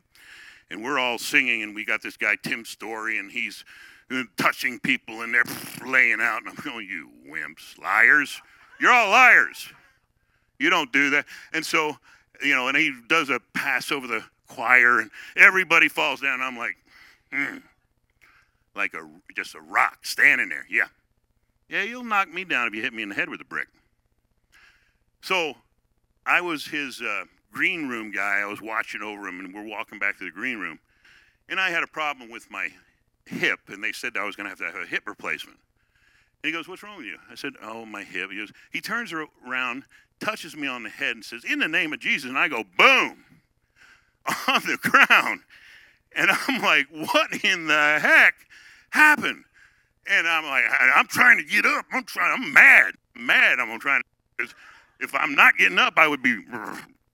and 0.69 0.83
we're 0.83 0.99
all 0.99 1.17
singing, 1.17 1.63
and 1.63 1.75
we 1.75 1.85
got 1.85 2.01
this 2.01 2.17
guy 2.17 2.35
Tim 2.41 2.65
Storey, 2.65 3.19
and 3.19 3.31
he's 3.31 3.63
uh, 4.11 4.23
touching 4.37 4.79
people, 4.79 5.21
and 5.21 5.33
they're 5.33 5.43
laying 5.85 6.21
out, 6.21 6.41
and 6.41 6.49
I'm 6.49 6.63
going, 6.63 6.87
you 6.87 7.09
wimps, 7.29 7.79
liars. 7.79 8.41
You're 8.79 8.91
all 8.91 9.09
liars. 9.09 9.71
You 10.59 10.69
don't 10.69 10.91
do 10.91 11.09
that. 11.11 11.25
And 11.53 11.65
so 11.65 11.97
you 12.41 12.55
know, 12.55 12.67
and 12.67 12.77
he 12.77 12.93
does 13.07 13.29
a 13.29 13.39
pass 13.53 13.91
over 13.91 14.07
the 14.07 14.23
choir, 14.47 14.99
and 14.99 15.11
everybody 15.35 15.87
falls 15.87 16.21
down. 16.21 16.41
I'm 16.41 16.57
like, 16.57 16.75
mm, 17.31 17.61
like 18.75 18.93
a 18.93 19.07
just 19.35 19.55
a 19.55 19.61
rock 19.61 20.05
standing 20.05 20.49
there. 20.49 20.65
Yeah, 20.69 20.87
yeah, 21.69 21.83
you'll 21.83 22.03
knock 22.03 22.33
me 22.33 22.43
down 22.43 22.67
if 22.67 22.73
you 22.73 22.81
hit 22.81 22.93
me 22.93 23.03
in 23.03 23.09
the 23.09 23.15
head 23.15 23.29
with 23.29 23.41
a 23.41 23.45
brick. 23.45 23.67
So, 25.21 25.55
I 26.25 26.41
was 26.41 26.65
his 26.65 27.01
uh, 27.01 27.25
green 27.55 27.87
room 27.87 28.11
guy. 28.11 28.39
I 28.41 28.45
was 28.45 28.61
watching 28.61 29.01
over 29.01 29.27
him, 29.27 29.39
and 29.39 29.53
we're 29.53 29.67
walking 29.67 29.99
back 29.99 30.17
to 30.19 30.25
the 30.25 30.31
green 30.31 30.59
room, 30.59 30.79
and 31.47 31.59
I 31.59 31.69
had 31.69 31.83
a 31.83 31.87
problem 31.87 32.29
with 32.29 32.51
my 32.51 32.69
hip, 33.25 33.59
and 33.67 33.83
they 33.83 33.91
said 33.91 34.17
I 34.17 34.25
was 34.25 34.35
going 34.35 34.45
to 34.45 34.49
have 34.49 34.59
to 34.59 34.65
have 34.65 34.75
a 34.75 34.87
hip 34.87 35.03
replacement. 35.07 35.57
And 36.43 36.51
he 36.51 36.51
goes, 36.51 36.67
"What's 36.67 36.83
wrong 36.83 36.97
with 36.97 37.05
you?" 37.05 37.17
I 37.31 37.35
said, 37.35 37.53
"Oh, 37.61 37.85
my 37.85 38.03
hip." 38.03 38.29
He 38.29 38.37
goes, 38.37 38.51
he 38.71 38.81
turns 38.81 39.13
around 39.13 39.85
touches 40.19 40.55
me 40.55 40.67
on 40.67 40.83
the 40.83 40.89
head 40.89 41.15
and 41.15 41.23
says, 41.23 41.43
In 41.43 41.59
the 41.59 41.67
name 41.67 41.93
of 41.93 41.99
Jesus. 41.99 42.29
And 42.29 42.37
I 42.37 42.47
go, 42.47 42.63
boom, 42.77 43.25
on 44.47 44.61
the 44.61 44.77
ground. 44.81 45.41
And 46.15 46.31
I'm 46.31 46.61
like, 46.61 46.87
What 46.91 47.43
in 47.43 47.67
the 47.67 47.99
heck 48.01 48.35
happened? 48.91 49.43
And 50.07 50.27
I'm 50.27 50.45
like, 50.45 50.63
I'm 50.95 51.07
trying 51.07 51.37
to 51.37 51.43
get 51.43 51.65
up. 51.65 51.85
I'm 51.91 52.03
trying, 52.03 52.31
I'm 52.31 52.53
mad. 52.53 52.93
Mad. 53.15 53.59
I'm 53.59 53.79
trying 53.79 54.01
to, 54.39 54.47
if 54.99 55.15
I'm 55.15 55.33
not 55.33 55.57
getting 55.57 55.79
up, 55.79 55.93
I 55.97 56.07
would 56.07 56.21
be 56.21 56.43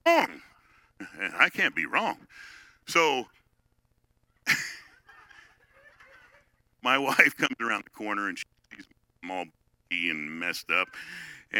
wrong. 0.06 0.42
And 1.20 1.34
I 1.38 1.48
can't 1.48 1.74
be 1.74 1.86
wrong. 1.86 2.18
So 2.86 3.26
my 6.82 6.98
wife 6.98 7.36
comes 7.36 7.56
around 7.60 7.84
the 7.84 7.90
corner 7.90 8.28
and 8.28 8.38
she's 8.38 8.86
all 9.28 9.44
and 9.90 10.40
messed 10.40 10.70
up. 10.70 10.88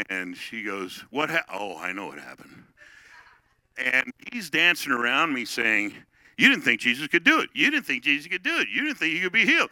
And 0.09 0.35
she 0.35 0.63
goes, 0.63 1.03
What? 1.11 1.29
Ha- 1.29 1.45
oh, 1.53 1.77
I 1.77 1.93
know 1.93 2.07
what 2.07 2.19
happened. 2.19 2.63
And 3.77 4.11
he's 4.31 4.49
dancing 4.49 4.91
around 4.91 5.33
me 5.33 5.45
saying, 5.45 5.93
You 6.37 6.49
didn't 6.49 6.63
think 6.63 6.81
Jesus 6.81 7.07
could 7.07 7.23
do 7.23 7.39
it. 7.41 7.49
You 7.53 7.69
didn't 7.69 7.85
think 7.85 8.03
Jesus 8.03 8.27
could 8.27 8.43
do 8.43 8.57
it. 8.57 8.67
You 8.69 8.83
didn't 8.83 8.97
think 8.97 9.13
he 9.13 9.21
could 9.21 9.33
be 9.33 9.45
healed. 9.45 9.69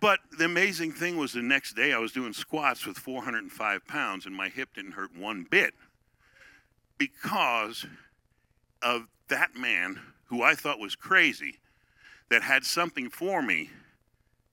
But 0.00 0.18
the 0.36 0.46
amazing 0.46 0.92
thing 0.92 1.16
was 1.16 1.32
the 1.32 1.42
next 1.42 1.74
day 1.74 1.92
I 1.92 1.98
was 1.98 2.10
doing 2.10 2.32
squats 2.32 2.84
with 2.84 2.98
405 2.98 3.86
pounds 3.86 4.26
and 4.26 4.34
my 4.34 4.48
hip 4.48 4.70
didn't 4.74 4.92
hurt 4.92 5.16
one 5.16 5.46
bit 5.48 5.74
because 7.02 7.84
of 8.80 9.08
that 9.28 9.56
man 9.56 9.98
who 10.26 10.40
I 10.40 10.54
thought 10.54 10.78
was 10.78 10.94
crazy 10.94 11.58
that 12.30 12.42
had 12.42 12.64
something 12.64 13.10
for 13.10 13.42
me 13.42 13.70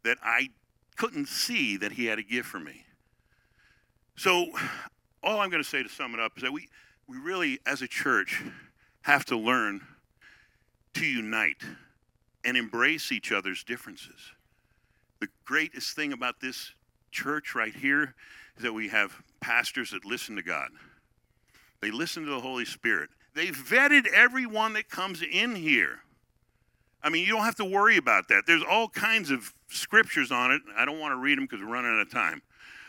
that 0.04 0.18
I 0.24 0.50
couldn't 0.98 1.28
see 1.28 1.78
that 1.78 1.92
he 1.92 2.06
had 2.06 2.18
a 2.18 2.24
gift 2.24 2.48
for 2.48 2.60
me. 2.60 2.86
So, 4.16 4.48
all 5.22 5.40
I'm 5.40 5.52
going 5.52 5.62
to 5.62 5.70
say 5.70 5.84
to 5.84 5.90
sum 5.90 6.16
it 6.16 6.20
up 6.20 6.38
is 6.38 6.44
that 6.44 6.52
we, 6.52 6.70
we 7.08 7.18
really, 7.18 7.60
as 7.68 7.84
a 7.84 7.88
church, 7.88 8.42
have 9.02 9.26
to 9.26 9.38
learn 9.38 9.82
to 10.96 11.06
unite 11.06 11.62
and 12.44 12.58
embrace 12.58 13.12
each 13.12 13.32
other's 13.32 13.64
differences. 13.64 14.34
The 15.20 15.28
greatest 15.46 15.96
thing 15.96 16.14
about 16.14 16.42
this 16.42 16.74
church 17.12 17.54
right 17.54 17.76
here 17.76 18.16
is 18.58 18.64
that 18.64 18.74
we 18.74 18.88
have 18.88 19.14
pastors 19.40 19.92
that 19.92 20.04
listen 20.04 20.36
to 20.36 20.42
God. 20.42 20.70
They 21.82 21.92
listen 21.92 22.26
to 22.26 22.32
the 22.32 22.40
Holy 22.40 22.66
Spirit. 22.66 23.10
They 23.36 23.48
vetted 23.48 24.08
everyone 24.14 24.74
that 24.74 24.90
comes 24.90 25.22
in 25.22 25.56
here. 25.56 26.00
I 27.02 27.10
mean, 27.10 27.26
you 27.26 27.32
don't 27.32 27.46
have 27.46 27.56
to 27.56 27.66
worry 27.66 27.98
about 27.98 28.28
that. 28.28 28.44
There's 28.46 28.64
all 28.70 28.90
kinds 28.90 29.32
of 29.32 29.54
scriptures 29.70 30.32
on 30.32 30.52
it. 30.52 30.62
I 30.76 30.84
don't 30.84 31.00
want 31.00 31.14
to 31.14 31.18
read 31.18 31.38
them 31.38 31.46
because 31.46 31.62
we're 31.62 31.72
running 31.72 31.92
out 31.92 32.02
of 32.02 32.12
time. 32.12 32.42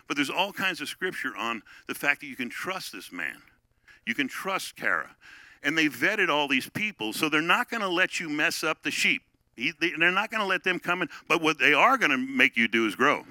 But 0.08 0.16
there's 0.16 0.30
all 0.30 0.52
kinds 0.52 0.80
of 0.80 0.88
scripture 0.88 1.36
on 1.36 1.62
the 1.86 1.94
fact 1.94 2.20
that 2.20 2.26
you 2.26 2.34
can 2.34 2.48
trust 2.48 2.92
this 2.92 3.12
man. 3.12 3.36
You 4.06 4.14
can 4.14 4.26
trust 4.26 4.74
Kara. 4.74 5.14
And 5.62 5.78
they 5.78 5.86
vetted 5.86 6.28
all 6.28 6.48
these 6.48 6.68
people, 6.68 7.12
so 7.12 7.28
they're 7.28 7.40
not 7.40 7.70
going 7.70 7.82
to 7.82 7.88
let 7.88 8.18
you 8.18 8.28
mess 8.28 8.64
up 8.64 8.82
the 8.82 8.90
sheep. 8.90 9.22
He, 9.54 9.72
they, 9.78 9.92
they're 9.96 10.10
not 10.10 10.30
going 10.30 10.40
to 10.40 10.46
let 10.46 10.64
them 10.64 10.80
come 10.80 11.02
in. 11.02 11.08
But 11.28 11.42
what 11.42 11.58
they 11.58 11.74
are 11.74 11.96
going 11.96 12.10
to 12.10 12.18
make 12.18 12.56
you 12.56 12.66
do 12.66 12.86
is 12.86 12.96
grow. 12.96 13.24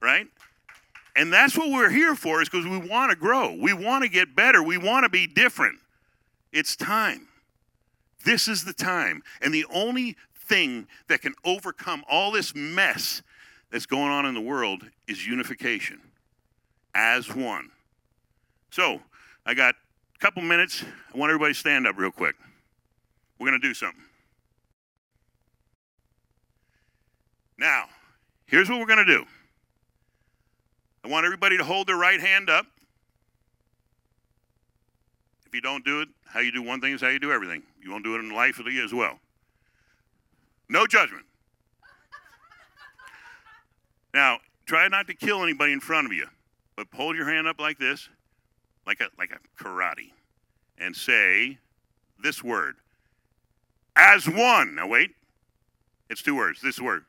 Right? 0.00 0.26
And 1.14 1.32
that's 1.32 1.56
what 1.56 1.70
we're 1.70 1.90
here 1.90 2.14
for, 2.14 2.40
is 2.40 2.48
because 2.48 2.66
we 2.66 2.78
want 2.78 3.10
to 3.10 3.16
grow. 3.16 3.54
We 3.54 3.72
want 3.72 4.02
to 4.02 4.08
get 4.08 4.34
better. 4.34 4.62
We 4.62 4.78
want 4.78 5.04
to 5.04 5.10
be 5.10 5.26
different. 5.26 5.78
It's 6.52 6.74
time. 6.74 7.28
This 8.24 8.48
is 8.48 8.64
the 8.64 8.72
time. 8.72 9.22
And 9.40 9.52
the 9.52 9.66
only 9.72 10.16
thing 10.34 10.86
that 11.08 11.20
can 11.20 11.34
overcome 11.44 12.04
all 12.10 12.30
this 12.30 12.54
mess 12.54 13.22
that's 13.70 13.86
going 13.86 14.10
on 14.10 14.26
in 14.26 14.34
the 14.34 14.40
world 14.40 14.84
is 15.06 15.26
unification 15.26 16.00
as 16.94 17.34
one. 17.34 17.70
So, 18.70 19.00
I 19.44 19.54
got 19.54 19.74
a 20.14 20.18
couple 20.18 20.42
minutes. 20.42 20.84
I 21.12 21.18
want 21.18 21.30
everybody 21.30 21.52
to 21.52 21.58
stand 21.58 21.86
up 21.86 21.98
real 21.98 22.10
quick. 22.10 22.36
We're 23.38 23.48
going 23.48 23.60
to 23.60 23.66
do 23.66 23.74
something. 23.74 24.04
Now, 27.58 27.84
here's 28.46 28.68
what 28.70 28.78
we're 28.78 28.86
going 28.86 29.04
to 29.04 29.18
do. 29.18 29.24
I 31.04 31.08
want 31.08 31.24
everybody 31.24 31.56
to 31.58 31.64
hold 31.64 31.88
their 31.88 31.96
right 31.96 32.20
hand 32.20 32.48
up. 32.48 32.66
If 35.46 35.54
you 35.54 35.60
don't 35.60 35.84
do 35.84 36.00
it, 36.00 36.08
how 36.24 36.40
you 36.40 36.52
do 36.52 36.62
one 36.62 36.80
thing 36.80 36.94
is 36.94 37.00
how 37.00 37.08
you 37.08 37.18
do 37.18 37.32
everything. 37.32 37.62
You 37.82 37.90
won't 37.90 38.04
do 38.04 38.14
it 38.14 38.20
in 38.20 38.30
life 38.30 38.60
as 38.60 38.94
well. 38.94 39.18
No 40.68 40.86
judgment. 40.86 41.26
Now, 44.14 44.38
try 44.66 44.88
not 44.88 45.06
to 45.08 45.14
kill 45.14 45.42
anybody 45.42 45.72
in 45.72 45.80
front 45.80 46.06
of 46.06 46.12
you, 46.12 46.26
but 46.76 46.86
hold 46.94 47.16
your 47.16 47.28
hand 47.28 47.46
up 47.46 47.60
like 47.60 47.78
this, 47.78 48.08
like 48.86 49.00
a 49.00 49.08
like 49.18 49.30
a 49.30 49.62
karate, 49.62 50.12
and 50.78 50.94
say 50.94 51.58
this 52.22 52.42
word. 52.42 52.76
As 53.96 54.26
one. 54.26 54.74
Now 54.74 54.86
wait. 54.86 55.14
It's 56.08 56.22
two 56.22 56.36
words. 56.36 56.60
This 56.62 56.80
word. 56.80 57.04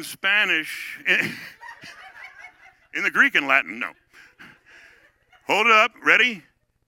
In 0.00 0.04
Spanish, 0.04 0.98
in, 2.94 3.04
the 3.04 3.10
Greek 3.10 3.34
and 3.34 3.46
Latin, 3.46 3.78
no. 3.78 3.90
Hold 5.46 5.66
it 5.66 5.72
up. 5.72 5.92
Ready? 6.02 6.42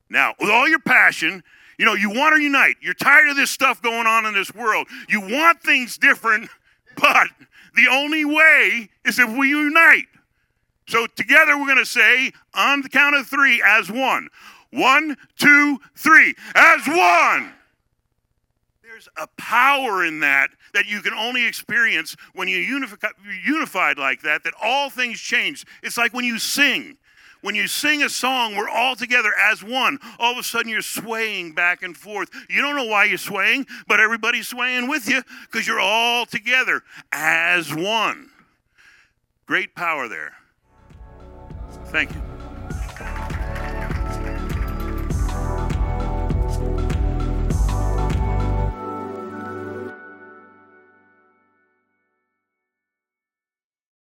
Now, 0.09 0.33
with 0.41 0.49
all 0.49 0.67
your 0.67 0.79
passion, 0.79 1.45
you 1.79 1.85
know, 1.85 1.93
you 1.93 2.09
want 2.09 2.35
to 2.35 2.43
unite. 2.43 2.77
You're 2.81 2.95
tired 2.95 3.29
of 3.29 3.37
this 3.37 3.51
stuff 3.51 3.83
going 3.83 4.07
on 4.07 4.25
in 4.25 4.33
this 4.33 4.55
world. 4.55 4.87
You 5.11 5.21
want 5.21 5.63
things 5.63 5.99
different, 5.99 6.49
but 6.97 7.29
the 7.77 7.87
only 7.91 8.25
way 8.25 8.89
is 9.05 9.19
if 9.19 9.29
we 9.37 9.51
unite. 9.51 10.07
So 10.89 11.07
together 11.07 11.59
we're 11.59 11.67
going 11.67 11.77
to 11.77 11.85
say 11.85 12.33
on 12.55 12.81
the 12.81 12.89
count 12.89 13.15
of 13.15 13.27
three 13.27 13.63
as 13.63 13.91
one. 13.91 14.29
One, 14.71 15.19
two, 15.37 15.81
three. 15.97 16.35
As 16.55 16.87
one. 16.87 17.53
There's 19.03 19.09
a 19.17 19.29
power 19.37 20.05
in 20.05 20.21
that 20.21 20.51
that 20.75 20.87
you 20.87 21.01
can 21.01 21.13
only 21.13 21.47
experience 21.47 22.17
when 22.35 22.49
you're 22.49 22.61
unified 22.61 23.99
like 23.99 24.23
that, 24.23 24.45
that 24.45 24.55
all 24.63 24.91
things 24.91 25.21
change. 25.21 25.65
It's 25.83 25.97
like 25.97 26.15
when 26.15 26.25
you 26.25 26.39
sing. 26.39 26.99
When 27.41 27.55
you 27.57 27.67
sing 27.67 28.05
a 28.05 28.09
song, 28.09 28.55
we're 28.55 28.69
all 28.69 28.95
together 28.95 29.33
as 29.37 29.65
one. 29.65 29.99
All 30.21 30.33
of 30.33 30.39
a 30.39 30.45
sudden, 30.45 30.71
you're 30.71 30.81
swaying 30.81 31.55
back 31.55 31.83
and 31.83 31.97
forth. 31.97 32.31
You 32.49 32.63
don't 32.63 32.77
know 32.77 32.85
why 32.85 33.05
you're 33.05 33.19
swaying, 33.19 33.67
but 33.89 33.99
everybody's 33.99 34.47
swaying 34.47 34.89
with 34.89 35.09
you 35.09 35.23
because 35.51 35.67
you're 35.67 35.81
all 35.81 36.25
together 36.25 36.83
as 37.11 37.75
one. 37.75 38.31
Great 39.47 39.75
power 39.75 40.07
there. 40.07 40.35
Thank 41.87 42.15
you. 42.15 42.32